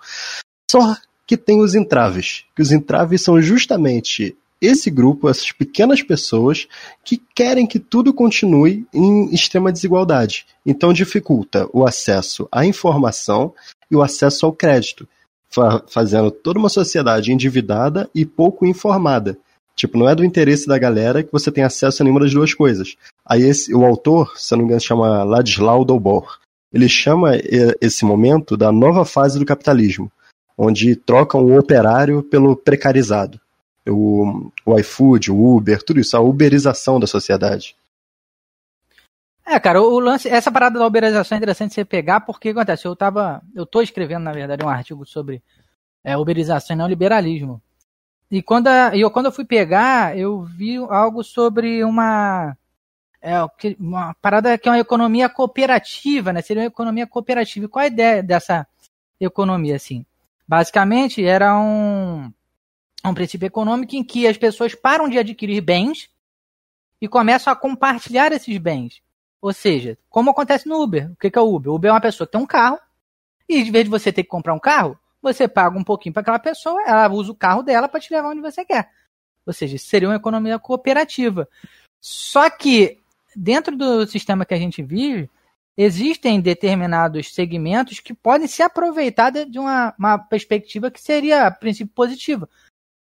[0.70, 0.96] Só
[1.28, 2.46] que tem os entraves.
[2.56, 6.66] Que os entraves são justamente esse grupo, essas pequenas pessoas
[7.04, 10.46] que querem que tudo continue em extrema desigualdade.
[10.64, 13.52] Então dificulta o acesso à informação
[13.90, 15.06] e o acesso ao crédito,
[15.50, 19.38] fa fazendo toda uma sociedade endividada e pouco informada.
[19.76, 22.52] Tipo, não é do interesse da galera que você tenha acesso a nenhuma das duas
[22.52, 22.96] coisas.
[23.24, 26.38] Aí esse, o autor, se não me engano, chama Ladislau Dobor.
[26.72, 27.32] Ele chama
[27.80, 30.10] esse momento da nova fase do capitalismo,
[30.58, 33.40] onde trocam o operário pelo precarizado.
[33.86, 37.76] O, o iFood, o Uber, tudo isso, a uberização da sociedade.
[39.46, 42.94] É, cara, o lance, essa parada da uberização é interessante você pegar, porque acontece, eu
[42.94, 45.42] tava, eu tô escrevendo, na verdade, um artigo sobre
[46.04, 47.62] é, uberização e neoliberalismo.
[48.30, 52.54] E quando, a, eu, quando eu fui pegar, eu vi algo sobre uma,
[53.22, 53.36] é,
[53.78, 56.42] uma parada que é uma economia cooperativa, né?
[56.42, 57.64] Seria uma economia cooperativa.
[57.64, 58.66] E qual a ideia dessa
[59.18, 60.04] economia, assim?
[60.48, 62.32] Basicamente, era um,
[63.04, 66.08] um princípio econômico em que as pessoas param de adquirir bens
[67.00, 69.02] e começam a compartilhar esses bens.
[69.42, 71.12] Ou seja, como acontece no Uber.
[71.12, 71.70] O que é o Uber?
[71.70, 72.78] O Uber é uma pessoa que tem um carro,
[73.46, 76.22] e em vez de você ter que comprar um carro, você paga um pouquinho para
[76.22, 78.90] aquela pessoa, ela usa o carro dela para te levar onde você quer.
[79.46, 81.48] Ou seja, seria uma economia cooperativa.
[82.00, 83.00] Só que,
[83.36, 85.30] dentro do sistema que a gente vive,
[85.78, 91.94] existem determinados segmentos que podem se aproveitar de uma, uma perspectiva que seria, a princípio,
[91.94, 92.48] positiva.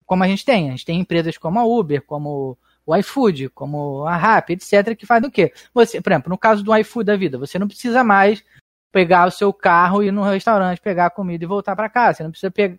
[0.06, 0.68] Como a gente tem.
[0.68, 5.08] A gente tem empresas como a Uber, como o iFood, como a Rappi, etc., que
[5.08, 5.52] faz o quê?
[5.74, 8.44] Você, por exemplo, no caso do iFood da vida, você não precisa mais
[8.92, 12.18] pegar o seu carro e ir no restaurante, pegar a comida e voltar para casa.
[12.18, 12.78] Você não precisa pegar.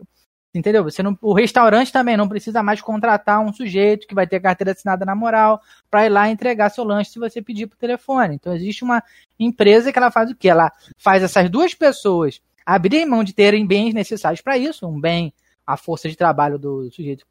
[0.55, 0.83] Entendeu?
[0.83, 4.73] Você não, o restaurante também não precisa mais contratar um sujeito que vai ter carteira
[4.73, 8.37] assinada na moral para ir lá entregar seu lanche se você pedir por telefone.
[8.37, 9.03] Então existe uma
[9.39, 10.49] empresa que ela faz o quê?
[10.49, 15.33] Ela faz essas duas pessoas abrirem mão de terem bens necessários para isso, um bem
[15.67, 17.27] a força de trabalho do sujeito,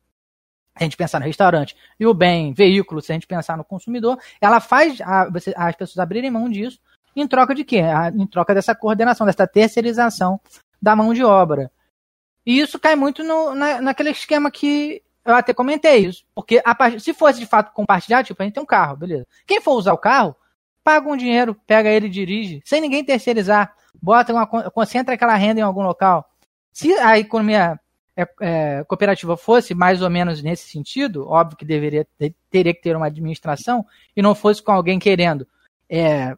[0.78, 3.64] se a gente pensar no restaurante, e o bem veículo, se a gente pensar no
[3.64, 6.80] consumidor, ela faz a, as pessoas abrirem mão disso
[7.16, 7.82] em troca de quê?
[8.16, 10.40] Em troca dessa coordenação, dessa terceirização
[10.80, 11.72] da mão de obra.
[12.48, 16.24] E isso cai muito no, na, naquele esquema que eu até comentei isso.
[16.34, 19.28] Porque a, se fosse de fato compartilhar, tipo, a gente tem um carro, beleza.
[19.46, 20.34] Quem for usar o carro,
[20.82, 23.76] paga um dinheiro, pega ele e dirige, sem ninguém terceirizar.
[24.02, 26.26] Bota uma, concentra aquela renda em algum local.
[26.72, 27.78] Se a economia
[28.16, 32.08] é, é, cooperativa fosse mais ou menos nesse sentido, óbvio que deveria
[32.50, 35.46] teria que ter uma administração e não fosse com alguém querendo
[35.90, 36.34] é,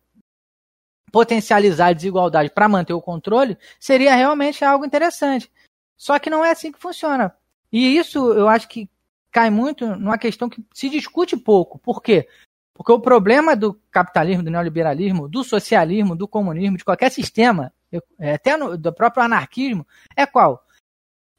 [1.11, 5.51] potencializar a desigualdade para manter o controle, seria realmente algo interessante.
[5.99, 7.35] Só que não é assim que funciona.
[7.69, 8.89] E isso eu acho que
[9.29, 11.77] cai muito numa questão que se discute pouco.
[11.77, 12.25] Por quê?
[12.73, 17.73] Porque o problema do capitalismo, do neoliberalismo, do socialismo, do comunismo, de qualquer sistema,
[18.17, 19.85] é, até no, do próprio anarquismo,
[20.15, 20.65] é qual?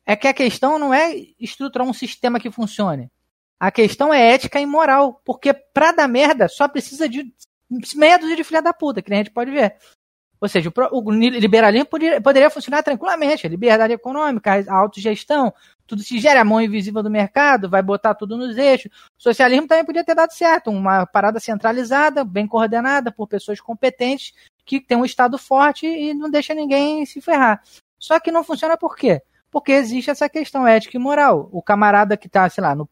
[0.05, 3.11] É que a questão não é estruturar um sistema que funcione.
[3.59, 5.23] A questão é ética e moral.
[5.25, 7.33] Porque pra dar merda só precisa de
[7.97, 9.77] meia dúzia de filha da puta, que a gente pode ver.
[10.41, 13.47] Ou seja, o, liberalismo poderia, poderia, funcionar tranquilamente.
[13.47, 15.53] A liberdade econômica, a autogestão,
[15.87, 18.91] tudo se gera a mão invisível do mercado, vai botar tudo nos eixos.
[19.19, 20.71] O socialismo também podia ter dado certo.
[20.71, 24.33] Uma parada centralizada, bem coordenada por pessoas competentes,
[24.65, 27.63] que tem um Estado forte e não deixa ninguém se ferrar.
[27.99, 29.21] Só que não funciona por quê?
[29.51, 31.51] Porque existe essa questão ética e moral.
[31.53, 32.89] O camarada que está, sei lá, no,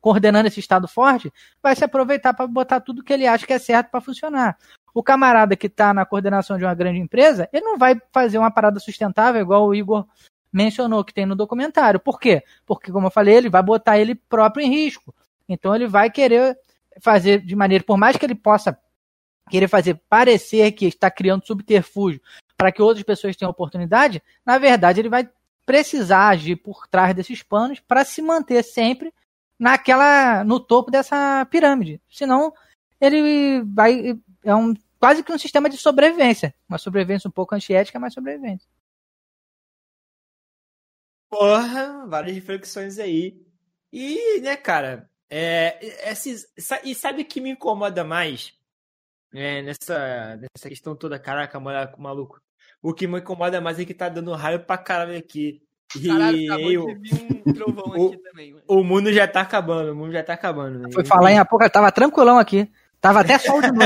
[0.00, 3.58] coordenando esse Estado forte, vai se aproveitar para botar tudo que ele acha que é
[3.58, 4.56] certo para funcionar.
[4.94, 8.50] O camarada que está na coordenação de uma grande empresa, ele não vai fazer uma
[8.50, 10.06] parada sustentável igual o Igor
[10.52, 11.98] mencionou que tem no documentário.
[11.98, 12.44] Por quê?
[12.64, 15.12] Porque, como eu falei, ele vai botar ele próprio em risco.
[15.48, 16.56] Então ele vai querer
[17.00, 18.78] fazer de maneira, por mais que ele possa
[19.50, 22.20] querer fazer parecer que está criando subterfúgio
[22.56, 25.28] para que outras pessoas tenham oportunidade, na verdade ele vai
[25.66, 29.12] precisar agir por trás desses panos para se manter sempre
[29.58, 32.00] naquela no topo dessa pirâmide.
[32.08, 32.52] Senão
[33.00, 34.74] ele vai é um
[35.04, 38.66] quase que um sistema de sobrevivência, uma sobrevivência um pouco antiética, mas sobrevivência.
[41.28, 43.38] Porra, várias reflexões aí.
[43.92, 46.46] E, né, cara, é, esses,
[46.82, 48.54] e sabe o que me incomoda mais
[49.34, 51.18] é, nessa, nessa questão toda?
[51.18, 52.40] Caraca, maluco.
[52.80, 55.62] O que me incomoda mais é que tá dando raio pra caralho aqui.
[56.02, 56.86] Caralho, e eu,
[57.44, 58.56] um trovão o, aqui também.
[58.66, 60.78] O mundo já tá acabando, o mundo já tá acabando.
[60.78, 60.88] Né?
[60.90, 62.72] Foi falar em a pouco, tava tranquilão aqui.
[63.04, 63.84] Tava até sol de novo.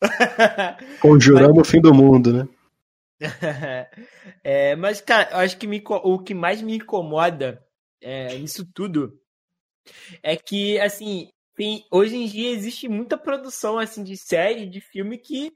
[1.02, 1.66] Conjuramos mas...
[1.66, 2.48] o fim do mundo, né?
[4.44, 7.60] é, mas, cara, eu acho que me, o que mais me incomoda
[8.00, 9.18] é, nisso tudo
[10.22, 15.18] é que, assim, tem, hoje em dia existe muita produção assim de série, de filme
[15.18, 15.52] que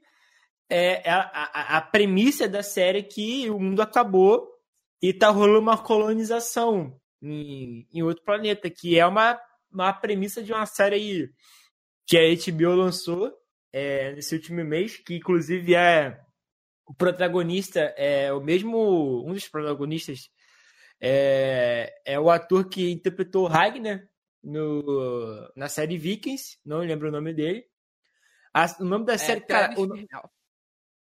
[0.69, 4.49] é, é a, a, a premissa da série é que o mundo acabou
[5.01, 9.39] e tá rolando uma colonização em, em outro planeta, que é uma,
[9.71, 11.29] uma premissa de uma série aí
[12.05, 13.33] que a HBO lançou
[13.73, 16.21] é, nesse último mês, que inclusive é
[16.85, 20.29] o protagonista é o mesmo um dos protagonistas
[21.01, 24.07] é, é o ator que interpretou Ragnar
[24.43, 27.65] no, na série Vikings, não lembro o nome dele.
[28.53, 29.87] A, o nome da é, série, cara, o,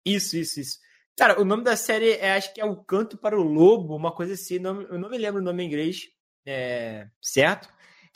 [0.04, 0.78] isso, isso, isso.
[1.16, 4.12] Cara, o nome da série é, acho que é O Canto para o Lobo, uma
[4.12, 4.58] coisa assim.
[4.58, 6.02] Não, eu não me lembro o nome em inglês,
[6.44, 7.68] é, certo?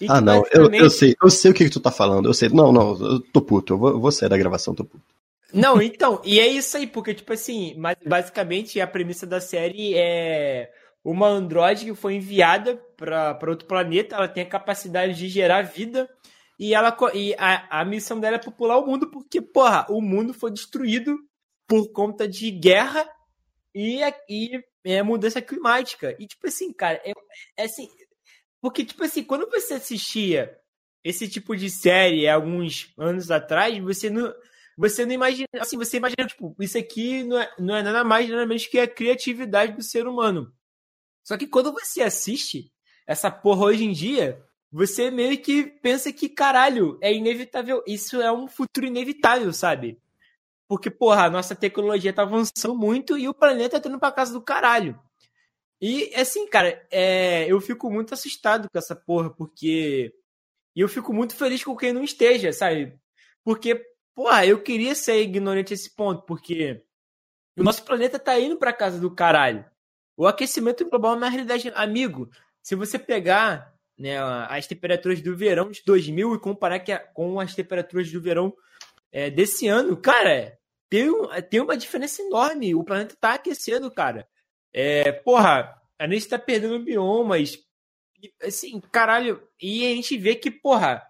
[0.03, 0.79] E ah, não, basicamente...
[0.79, 2.29] eu, eu sei, eu sei o que, que tu tá falando.
[2.29, 2.49] Eu sei.
[2.49, 3.75] Não, não, eu tô puto.
[3.75, 5.05] Eu vou, eu vou sair da gravação, tô puto.
[5.55, 10.73] Não, então, e é isso aí, porque, tipo assim, basicamente a premissa da série é
[11.05, 16.09] uma androide que foi enviada para outro planeta, ela tem a capacidade de gerar vida,
[16.59, 20.33] e ela e a, a missão dela é popular o mundo, porque, porra, o mundo
[20.33, 21.19] foi destruído
[21.69, 23.07] por conta de guerra
[23.75, 26.17] e, e é, mudança climática.
[26.19, 27.13] E, tipo assim, cara, é,
[27.57, 27.89] é assim.
[28.63, 30.57] Porque, tipo assim, quando você assistia
[31.03, 34.33] esse tipo de série alguns anos atrás, você não.
[34.75, 38.27] Você não imagina, assim, você imagina, tipo, isso aqui não é, não é nada mais,
[38.31, 40.51] nada menos que a criatividade do ser humano.
[41.23, 42.73] Só que quando você assiste
[43.07, 47.83] essa porra hoje em dia, você meio que pensa que, caralho, é inevitável.
[47.87, 50.01] Isso é um futuro inevitável, sabe?
[50.67, 54.33] Porque, porra, a nossa tecnologia tá avançando muito e o planeta tá indo pra casa
[54.33, 54.99] do caralho.
[55.83, 60.15] E, assim, cara, é, eu fico muito assustado com essa porra, porque.
[60.77, 62.97] E eu fico muito feliz com quem não esteja, sabe?
[63.45, 66.85] Porque, porra, eu queria ser ignorante a esse ponto, porque
[67.59, 69.65] o nosso planeta tá indo pra casa do caralho.
[70.17, 71.73] O aquecimento global é uma realidade.
[71.75, 72.31] Amigo,
[72.63, 74.19] se você pegar né,
[74.49, 78.55] as temperaturas do verão de 2000 e comparar que, com as temperaturas do verão
[79.11, 80.57] é, desse ano, cara,
[80.89, 81.11] tem,
[81.51, 82.75] tem uma diferença enorme.
[82.75, 84.29] O planeta tá aquecendo, cara.
[84.73, 87.59] É, porra, a gente tá perdendo biomas.
[88.43, 89.43] Assim, caralho.
[89.61, 91.03] E a gente vê que, porra.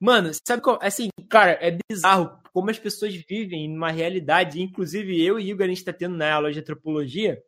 [0.00, 0.78] Mano, sabe como.
[0.80, 4.62] Assim, cara, é bizarro como as pessoas vivem numa realidade.
[4.62, 7.42] Inclusive, eu e Igor, a gente tá tendo na aula de antropologia.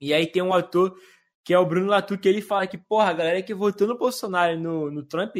[0.00, 0.96] E aí tem um autor
[1.44, 3.98] que é o Bruno Latour, que ele fala que, porra, a galera que votou no
[3.98, 5.36] Bolsonaro e no, no Trump,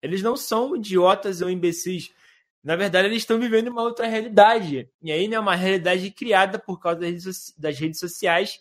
[0.00, 2.12] eles não são idiotas ou imbecis.
[2.62, 4.88] Na verdade, eles estão vivendo uma outra realidade.
[5.02, 7.00] E aí, né, uma realidade criada por causa
[7.58, 8.60] das redes sociais,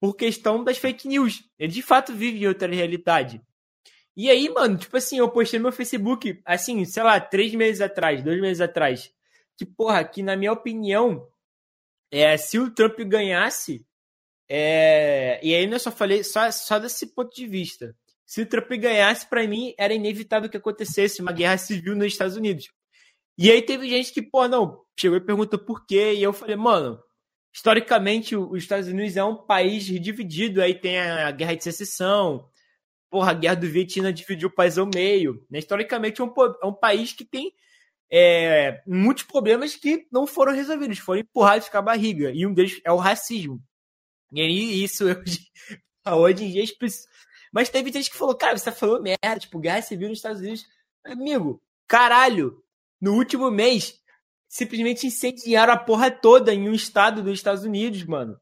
[0.00, 1.44] por questão das fake news.
[1.58, 3.42] Eles de fato vivem outra realidade.
[4.16, 7.80] E aí, mano, tipo assim, eu postei no meu Facebook, assim, sei lá, três meses
[7.80, 9.12] atrás, dois meses atrás,
[9.56, 11.28] que, porra, que na minha opinião,
[12.10, 13.86] é, se o Trump ganhasse,
[14.48, 15.38] é...
[15.42, 17.94] E aí eu só falei só, só desse ponto de vista.
[18.26, 22.36] Se o Trump ganhasse, para mim, era inevitável que acontecesse uma guerra civil nos Estados
[22.36, 22.70] Unidos.
[23.38, 26.56] E aí teve gente que, pô, não, chegou e perguntou por quê, e eu falei,
[26.56, 27.00] mano,
[27.52, 32.48] historicamente os Estados Unidos é um país dividido, aí tem a guerra de secessão,
[33.10, 35.44] porra, a guerra do Vietnã dividiu o país ao meio.
[35.50, 35.58] Né?
[35.58, 36.32] Historicamente é um,
[36.62, 37.52] é um país que tem
[38.10, 42.80] é, muitos problemas que não foram resolvidos, foram empurrados com a barriga, e um deles
[42.84, 43.62] é o racismo.
[44.32, 45.40] E aí, isso hoje,
[46.06, 46.64] hoje em dia.
[47.52, 50.40] Mas teve gente que falou, cara, você tá falando merda, tipo, guerra civil nos Estados
[50.40, 50.66] Unidos.
[51.04, 52.62] Amigo, caralho,
[53.00, 53.98] no último mês,
[54.48, 58.40] simplesmente incendiaram a porra toda em um estado dos Estados Unidos, mano.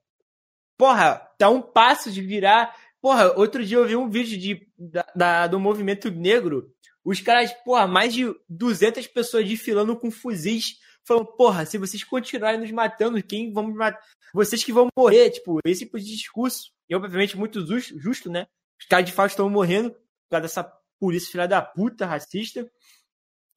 [0.78, 2.74] Porra, tá um passo de virar.
[3.00, 6.70] Porra, outro dia eu vi um vídeo de, da, da do movimento negro.
[7.04, 12.61] Os caras, porra, mais de 200 pessoas desfilando com fuzis falando, porra, se vocês continuarem
[12.61, 14.02] nos matando, quem vamos matar?
[14.34, 16.72] Vocês que vão morrer, tipo, esse tipo de discurso.
[16.88, 18.46] E obviamente muito justo, justo né?
[18.78, 20.64] Os caras de fato estão morrendo por causa dessa
[20.98, 22.68] polícia filha da puta, racista.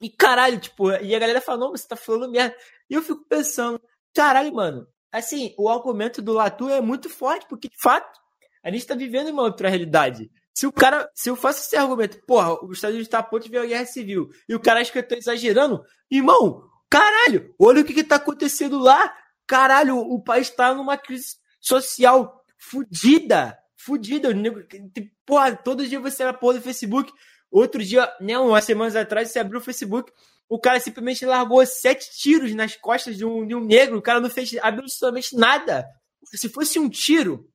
[0.02, 2.56] E caralho, tipo, e a galera fala, não, você tá falando merda.
[2.90, 3.82] E eu fico pensando,
[4.14, 8.20] caralho, mano, assim, o argumento do Latu é muito forte, porque de fato,
[8.64, 10.32] a gente tá vivendo uma outra realidade.
[10.54, 13.44] Se o cara, se eu faço esse argumento, porra, os Estados Unidos tá a ponto
[13.44, 17.54] de ver a guerra civil, e o cara acha que eu tô exagerando, irmão, Caralho,
[17.60, 19.14] olha o que, que tá acontecendo lá.
[19.46, 23.58] Caralho, o país tá numa crise social fudida.
[23.78, 24.30] Fudida.
[25.26, 27.14] Porra, todo dia você era porra do Facebook.
[27.52, 30.12] Outro dia, né, umas semanas atrás, você abriu o Facebook.
[30.48, 33.98] O cara simplesmente largou sete tiros nas costas de um, de um negro.
[33.98, 35.88] O cara não fez absolutamente nada.
[36.26, 37.50] Se fosse um tiro,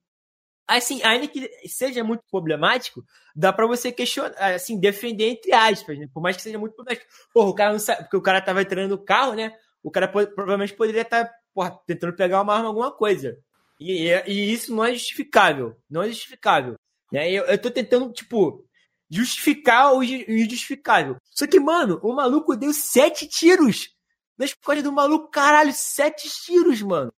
[0.66, 6.06] assim, ainda que seja muito problemático, dá para você questionar, assim, defender entre aspas, né?
[6.12, 7.10] Por mais que seja muito problemático.
[7.32, 9.52] Porra, o cara não sabe, porque o cara tava entrando no carro, né?
[9.82, 13.36] O cara provavelmente poderia estar, tá, tentando pegar uma arma, alguma coisa.
[13.78, 15.76] E, e, e, isso não é justificável.
[15.90, 16.74] Não é justificável.
[17.12, 17.30] Né?
[17.30, 18.64] Eu, eu tô tentando, tipo,
[19.10, 21.16] justificar o injustificável.
[21.30, 23.88] Só que, mano, o maluco deu sete tiros
[24.36, 27.12] nas costas do maluco, caralho, sete tiros, mano.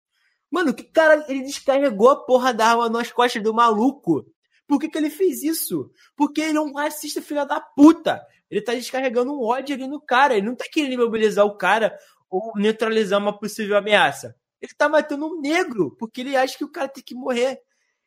[0.50, 4.26] Mano, que cara, ele descarregou a porra da arma nas costas do maluco.
[4.66, 5.90] Por que, que ele fez isso?
[6.16, 8.20] Porque ele é um racista filha da puta.
[8.50, 10.36] Ele tá descarregando um ódio ali no cara.
[10.36, 11.96] Ele não tá querendo imobilizar o cara
[12.28, 14.34] ou neutralizar uma possível ameaça.
[14.60, 17.60] Ele tá matando um negro, porque ele acha que o cara tem que morrer.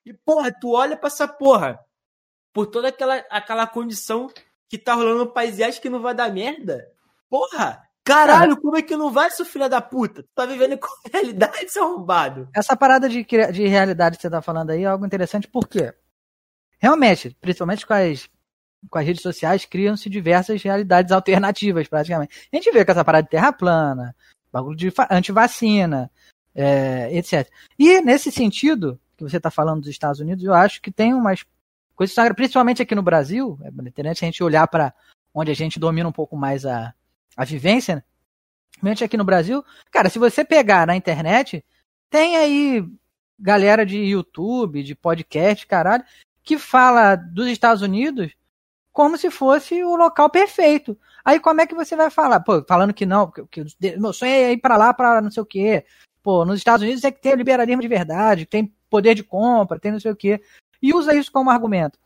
[0.06, 1.80] E, porra, tu olha pra essa porra.
[2.60, 4.30] Por toda aquela, aquela condição
[4.68, 6.92] que tá rolando no país e acha que não vai dar merda.
[7.30, 10.24] Porra, Caralho, como é que não vai, seu filho da puta?
[10.24, 12.50] Tu tá vivendo com realidade, seu arrombado.
[12.54, 15.94] Essa parada de, de realidade que você tá falando aí é algo interessante, porque
[16.80, 18.30] realmente, principalmente com as,
[18.90, 22.50] com as redes sociais, criam-se diversas realidades alternativas, praticamente.
[22.52, 24.14] A gente vê com essa parada de terra plana,
[24.52, 26.12] bagulho de antivacina,
[26.54, 27.50] é, etc.
[27.78, 31.46] E nesse sentido, que você está falando dos Estados Unidos, eu acho que tem umas
[32.36, 34.94] principalmente aqui no Brasil, é interessante a gente olhar para
[35.34, 36.94] onde a gente domina um pouco mais a,
[37.36, 38.04] a vivência, né?
[38.72, 41.64] principalmente aqui no Brasil, cara, se você pegar na internet,
[42.10, 42.86] tem aí
[43.40, 46.04] galera de YouTube, de podcast, caralho,
[46.44, 48.34] que fala dos Estados Unidos
[48.92, 50.98] como se fosse o local perfeito.
[51.24, 52.40] Aí como é que você vai falar?
[52.40, 53.66] Pô, falando que não, que, que
[53.98, 55.86] meu sonho é ir para lá para não sei o quê.
[56.22, 59.80] Pô, nos Estados Unidos é que tem o liberalismo de verdade, tem poder de compra,
[59.80, 60.42] tem não sei o quê.
[60.82, 61.98] E usa isso como argumento.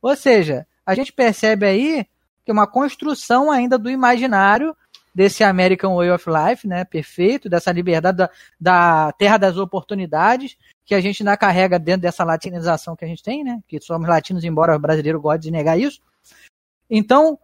[0.00, 2.06] Ou seja, a gente percebe aí
[2.44, 4.76] que é uma construção ainda do imaginário
[5.14, 6.84] desse American Way of Life, né?
[6.84, 12.24] Perfeito, dessa liberdade da, da terra das oportunidades, que a gente ainda carrega dentro dessa
[12.24, 13.60] latinização que a gente tem, né?
[13.68, 16.00] Que somos latinos, embora o brasileiro goste de negar isso.
[16.90, 17.38] Então,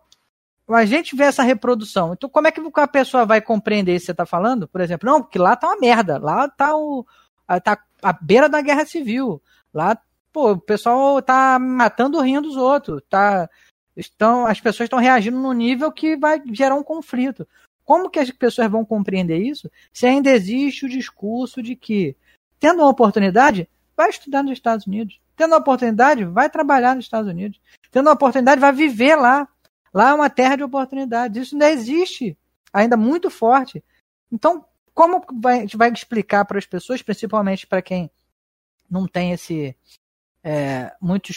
[0.68, 2.12] a gente vê essa reprodução.
[2.12, 4.66] Então, como é que a pessoa vai compreender isso que você está falando?
[4.68, 6.18] Por exemplo, não, porque lá tá uma merda.
[6.18, 7.06] Lá tá o.
[7.62, 9.42] tá a beira da guerra civil.
[9.72, 9.98] Lá,
[10.38, 13.02] pô, o pessoal tá matando o rim dos outros.
[13.08, 13.50] Tá
[13.96, 17.46] estão, as pessoas estão reagindo no nível que vai gerar um conflito.
[17.84, 22.16] Como que as pessoas vão compreender isso se ainda existe o discurso de que,
[22.60, 27.30] tendo uma oportunidade, vai estudar nos Estados Unidos, Tendo a oportunidade, vai trabalhar nos Estados
[27.30, 27.60] Unidos.
[27.92, 29.46] Tendo a oportunidade, vai viver lá.
[29.94, 31.40] Lá é uma terra de oportunidades.
[31.40, 32.36] Isso ainda existe,
[32.72, 33.82] ainda muito forte.
[34.32, 38.10] Então, como vai, a gente vai explicar para as pessoas, principalmente para quem
[38.90, 39.76] não tem esse
[40.42, 41.32] é, muito,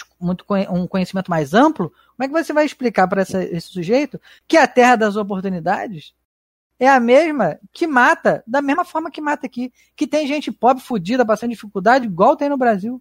[0.70, 4.68] um conhecimento mais amplo, como é que você vai explicar para esse sujeito que a
[4.68, 6.14] terra das oportunidades
[6.82, 9.72] é a mesma que mata, da mesma forma que mata aqui.
[9.96, 13.00] Que tem gente pobre, fodida, passando dificuldade, igual tem no Brasil.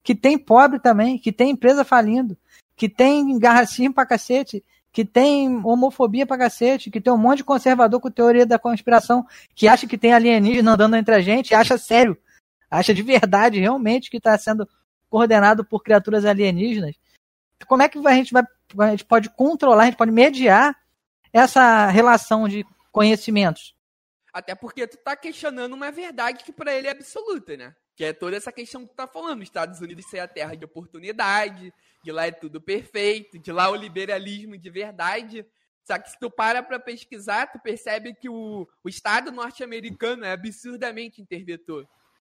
[0.00, 2.38] Que tem pobre também, que tem empresa falindo,
[2.76, 7.44] que tem garracinho pra cacete, que tem homofobia pra cacete, que tem um monte de
[7.44, 9.26] conservador com teoria da conspiração,
[9.56, 12.16] que acha que tem alienígena andando entre a gente, acha sério,
[12.70, 14.68] acha de verdade realmente que está sendo
[15.08, 16.96] coordenado por criaturas alienígenas.
[17.66, 18.44] Como é que a gente vai,
[18.78, 20.76] a gente pode controlar, a gente pode mediar
[21.32, 23.74] essa relação de conhecimentos.
[24.32, 27.74] Até porque tu tá questionando uma verdade que para ele é absoluta, né?
[27.94, 29.42] Que é toda essa questão que tu tá falando.
[29.42, 31.72] Estados Unidos ser a terra de oportunidade,
[32.04, 35.46] de lá é tudo perfeito, de lá o liberalismo de verdade.
[35.84, 40.32] Só que se tu para pra pesquisar, tu percebe que o, o Estado norte-americano é
[40.32, 41.88] absurdamente interventor.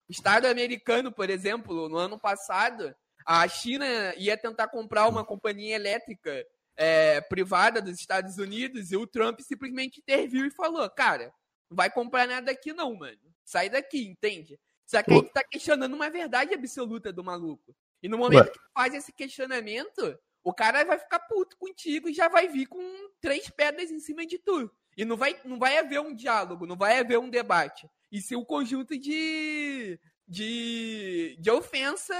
[0.08, 2.94] Estado americano, por exemplo, no ano passado,
[3.24, 3.86] a China
[4.16, 6.46] ia tentar comprar uma companhia elétrica
[6.76, 11.32] é, privada dos Estados Unidos e o Trump simplesmente interviu e falou: cara,
[11.68, 13.18] não vai comprar nada aqui não, mano.
[13.44, 14.58] Sai daqui, entende?
[14.86, 17.74] Só que a gente tá questionando uma verdade absoluta do maluco.
[18.02, 18.52] E no momento Ué.
[18.52, 22.80] que faz esse questionamento, o cara vai ficar puto contigo e já vai vir com
[23.20, 24.70] três pedras em cima de tu.
[24.96, 27.88] E não vai, não vai haver um diálogo, não vai haver um debate.
[28.10, 32.14] E sim um conjunto de, de, de ofensa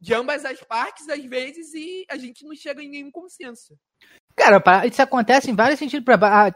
[0.00, 3.76] de ambas as partes, às vezes, e a gente não chega em nenhum consenso.
[4.36, 6.06] Cara, isso acontece em vários sentidos.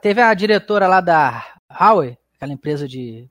[0.00, 3.28] Teve a diretora lá da Huawei, aquela empresa de,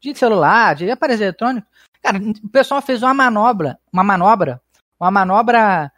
[0.00, 1.68] de celular, de aparelhos eletrônicos.
[2.02, 4.60] Cara, o pessoal fez uma manobra, uma manobra,
[4.98, 5.92] uma manobra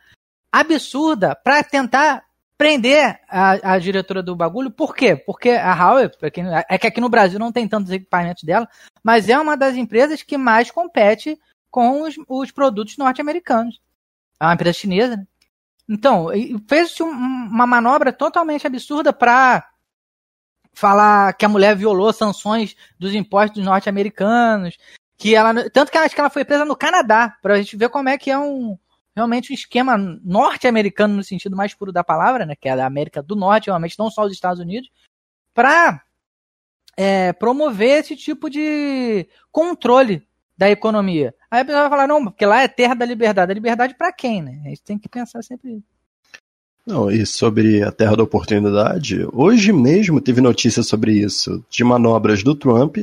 [0.50, 2.25] absurda para tentar
[2.58, 4.70] prender a, a, diretora do bagulho.
[4.70, 5.14] Por quê?
[5.14, 6.10] Porque a Huawei,
[6.68, 8.68] é que aqui no Brasil não tem tantos equipamentos dela,
[9.02, 11.38] mas é uma das empresas que mais compete
[11.70, 13.80] com os, os produtos norte-americanos.
[14.40, 15.26] É uma empresa chinesa, né?
[15.88, 16.28] Então,
[16.68, 19.64] fez uma manobra totalmente absurda para
[20.72, 24.76] falar que a mulher violou sanções dos impostos norte-americanos,
[25.16, 27.88] que ela tanto que acho que ela foi presa no Canadá, para a gente ver
[27.88, 28.76] como é que é um
[29.16, 33.22] realmente um esquema norte-americano no sentido mais puro da palavra, né, que é a América
[33.22, 34.90] do Norte, realmente não só os Estados Unidos,
[35.54, 36.02] para
[36.96, 41.34] é, promover esse tipo de controle da economia.
[41.50, 43.50] Aí a pessoa vai falar, não, porque lá é terra da liberdade.
[43.50, 44.62] A liberdade para quem, né?
[44.64, 45.95] A gente tem que pensar sempre isso.
[46.86, 52.44] Não, e sobre a terra da oportunidade, hoje mesmo teve notícia sobre isso, de manobras
[52.44, 52.98] do Trump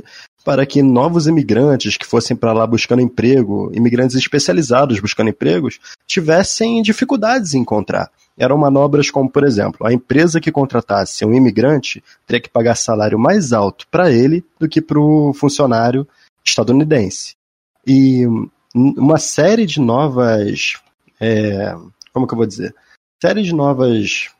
[0.46, 6.82] para que novos imigrantes que fossem para lá buscando emprego, imigrantes especializados buscando empregos, tivessem
[6.82, 8.10] dificuldades em encontrar.
[8.38, 13.20] Eram manobras como, por exemplo, a empresa que contratasse um imigrante teria que pagar salário
[13.20, 16.08] mais alto para ele do que para o funcionário
[16.44, 17.36] estadunidense
[17.86, 18.26] e
[18.74, 20.74] uma série de novas.
[21.20, 21.76] É,
[22.14, 22.74] como que eu vou dizer?
[23.24, 24.32] Série de novas.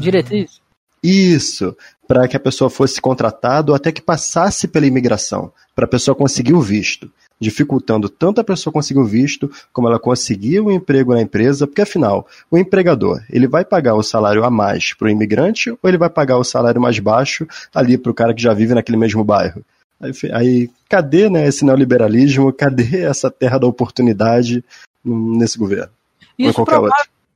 [0.00, 0.60] Diretrizes?
[1.00, 1.76] Isso,
[2.08, 6.12] para que a pessoa fosse contratada ou até que passasse pela imigração, para a pessoa
[6.12, 10.70] conseguir o visto, dificultando tanto a pessoa conseguir o visto, como ela conseguir o um
[10.72, 15.06] emprego na empresa, porque afinal, o empregador, ele vai pagar o salário a mais para
[15.06, 18.42] o imigrante ou ele vai pagar o salário mais baixo ali para o cara que
[18.42, 19.64] já vive naquele mesmo bairro?
[20.00, 22.52] Aí, aí, cadê né, esse neoliberalismo?
[22.52, 24.64] Cadê essa terra da oportunidade
[25.04, 25.92] nesse governo?
[26.36, 26.64] Isso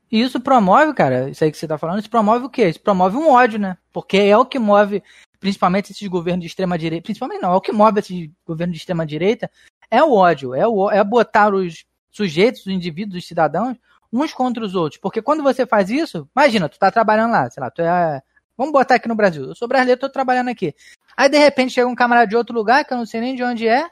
[0.08, 2.68] promove, isso promove, cara, isso aí que você está falando, isso promove o quê?
[2.68, 3.76] Isso promove um ódio, né?
[3.92, 5.02] Porque é o que move,
[5.38, 8.80] principalmente esses governos de extrema direita, principalmente não, é o que move esses governos de
[8.80, 9.50] extrema direita,
[9.90, 13.76] é o ódio, é, o, é botar os sujeitos, os indivíduos, os cidadãos,
[14.12, 15.00] uns contra os outros.
[15.00, 18.22] Porque quando você faz isso, imagina, tu tá trabalhando lá, sei lá, tu é.
[18.56, 19.44] Vamos botar aqui no Brasil.
[19.44, 20.74] Eu sou brasileiro, tô trabalhando aqui.
[21.16, 23.42] Aí de repente chega um camarada de outro lugar, que eu não sei nem de
[23.42, 23.88] onde é,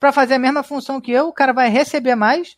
[0.00, 2.56] para fazer a mesma função que eu, o cara vai receber mais.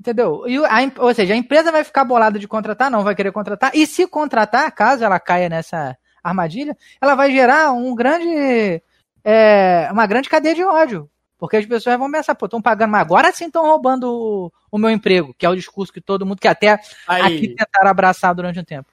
[0.00, 0.44] Entendeu?
[0.48, 3.70] E a, ou seja, a empresa vai ficar bolada de contratar, não vai querer contratar.
[3.74, 5.94] E se contratar, caso ela caia nessa
[6.24, 8.82] armadilha, ela vai gerar um grande.
[9.22, 11.10] É, uma grande cadeia de ódio.
[11.36, 14.78] Porque as pessoas vão pensar, pô, estão pagando, mas agora sim estão roubando o, o,
[14.78, 17.22] meu emprego, que é o discurso que todo mundo, que até Aí.
[17.22, 18.90] aqui tentaram abraçar durante um tempo.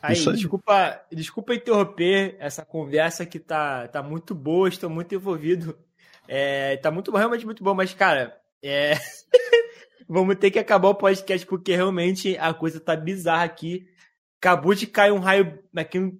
[0.00, 5.76] Aí, aí, desculpa, desculpa interromper essa conversa que tá, tá muito boa, estou muito envolvido.
[6.28, 8.94] É, tá muito realmente muito bom, mas, cara, é...
[10.08, 13.86] vamos ter que acabar o podcast porque realmente a coisa tá bizarra aqui.
[14.40, 16.12] Acabou de cair um raio aqui,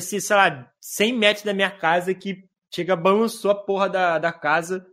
[0.00, 4.86] sei lá, 100 metros da minha casa que chega, balançou a porra da, da casa.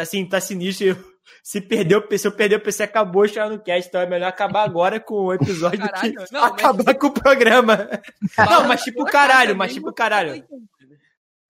[0.00, 0.96] Assim, tá sinistro.
[1.42, 3.88] se, perder, o- se eu perder o PC, acabou Chá no Cast.
[3.88, 7.06] Então é melhor acabar agora com o episódio do Caralho, que não, mas- acabar com
[7.08, 7.88] o programa.
[8.38, 10.44] Não, mas tipo caralho, casa mas tipo caralho.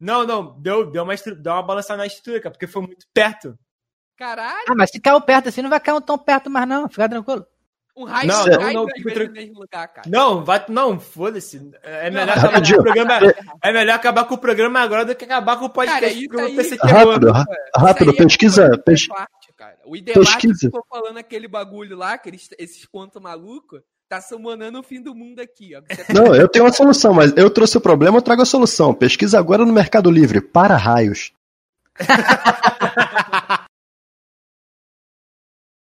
[0.00, 3.56] Não, não, deu, deu, uma, deu uma balançada na estrutura, porque foi muito perto.
[4.16, 6.88] Caralho, Ah, mas se caiu perto assim, não vai cair tão perto mais, não.
[6.88, 7.44] Fica tranquilo.
[7.96, 8.86] um raio Não, não, não, não,
[9.26, 10.08] no mesmo lugar, cara.
[10.10, 11.70] Não, vai, não, foda-se.
[11.82, 13.34] É Não, melhor mas- acabar com o programa.
[13.62, 16.00] É melhor acabar com o programa agora do que acabar com o podcast.
[16.00, 17.06] Cara, isso aí- PC quebrou.
[17.06, 17.32] Rápido,
[17.76, 19.78] rápido, Isso aí é pesquisa, do pes- Idevart, cara.
[19.84, 20.58] O pesquisa.
[20.66, 25.38] ficou falando aquele bagulho lá, aqueles, esses contos malucos, tá summonando o fim do mundo
[25.40, 25.80] aqui, ó.
[25.88, 28.92] Você- Não, eu tenho uma solução, mas eu trouxe o problema, eu trago a solução.
[28.92, 31.32] Pesquisa agora no Mercado Livre, para raios.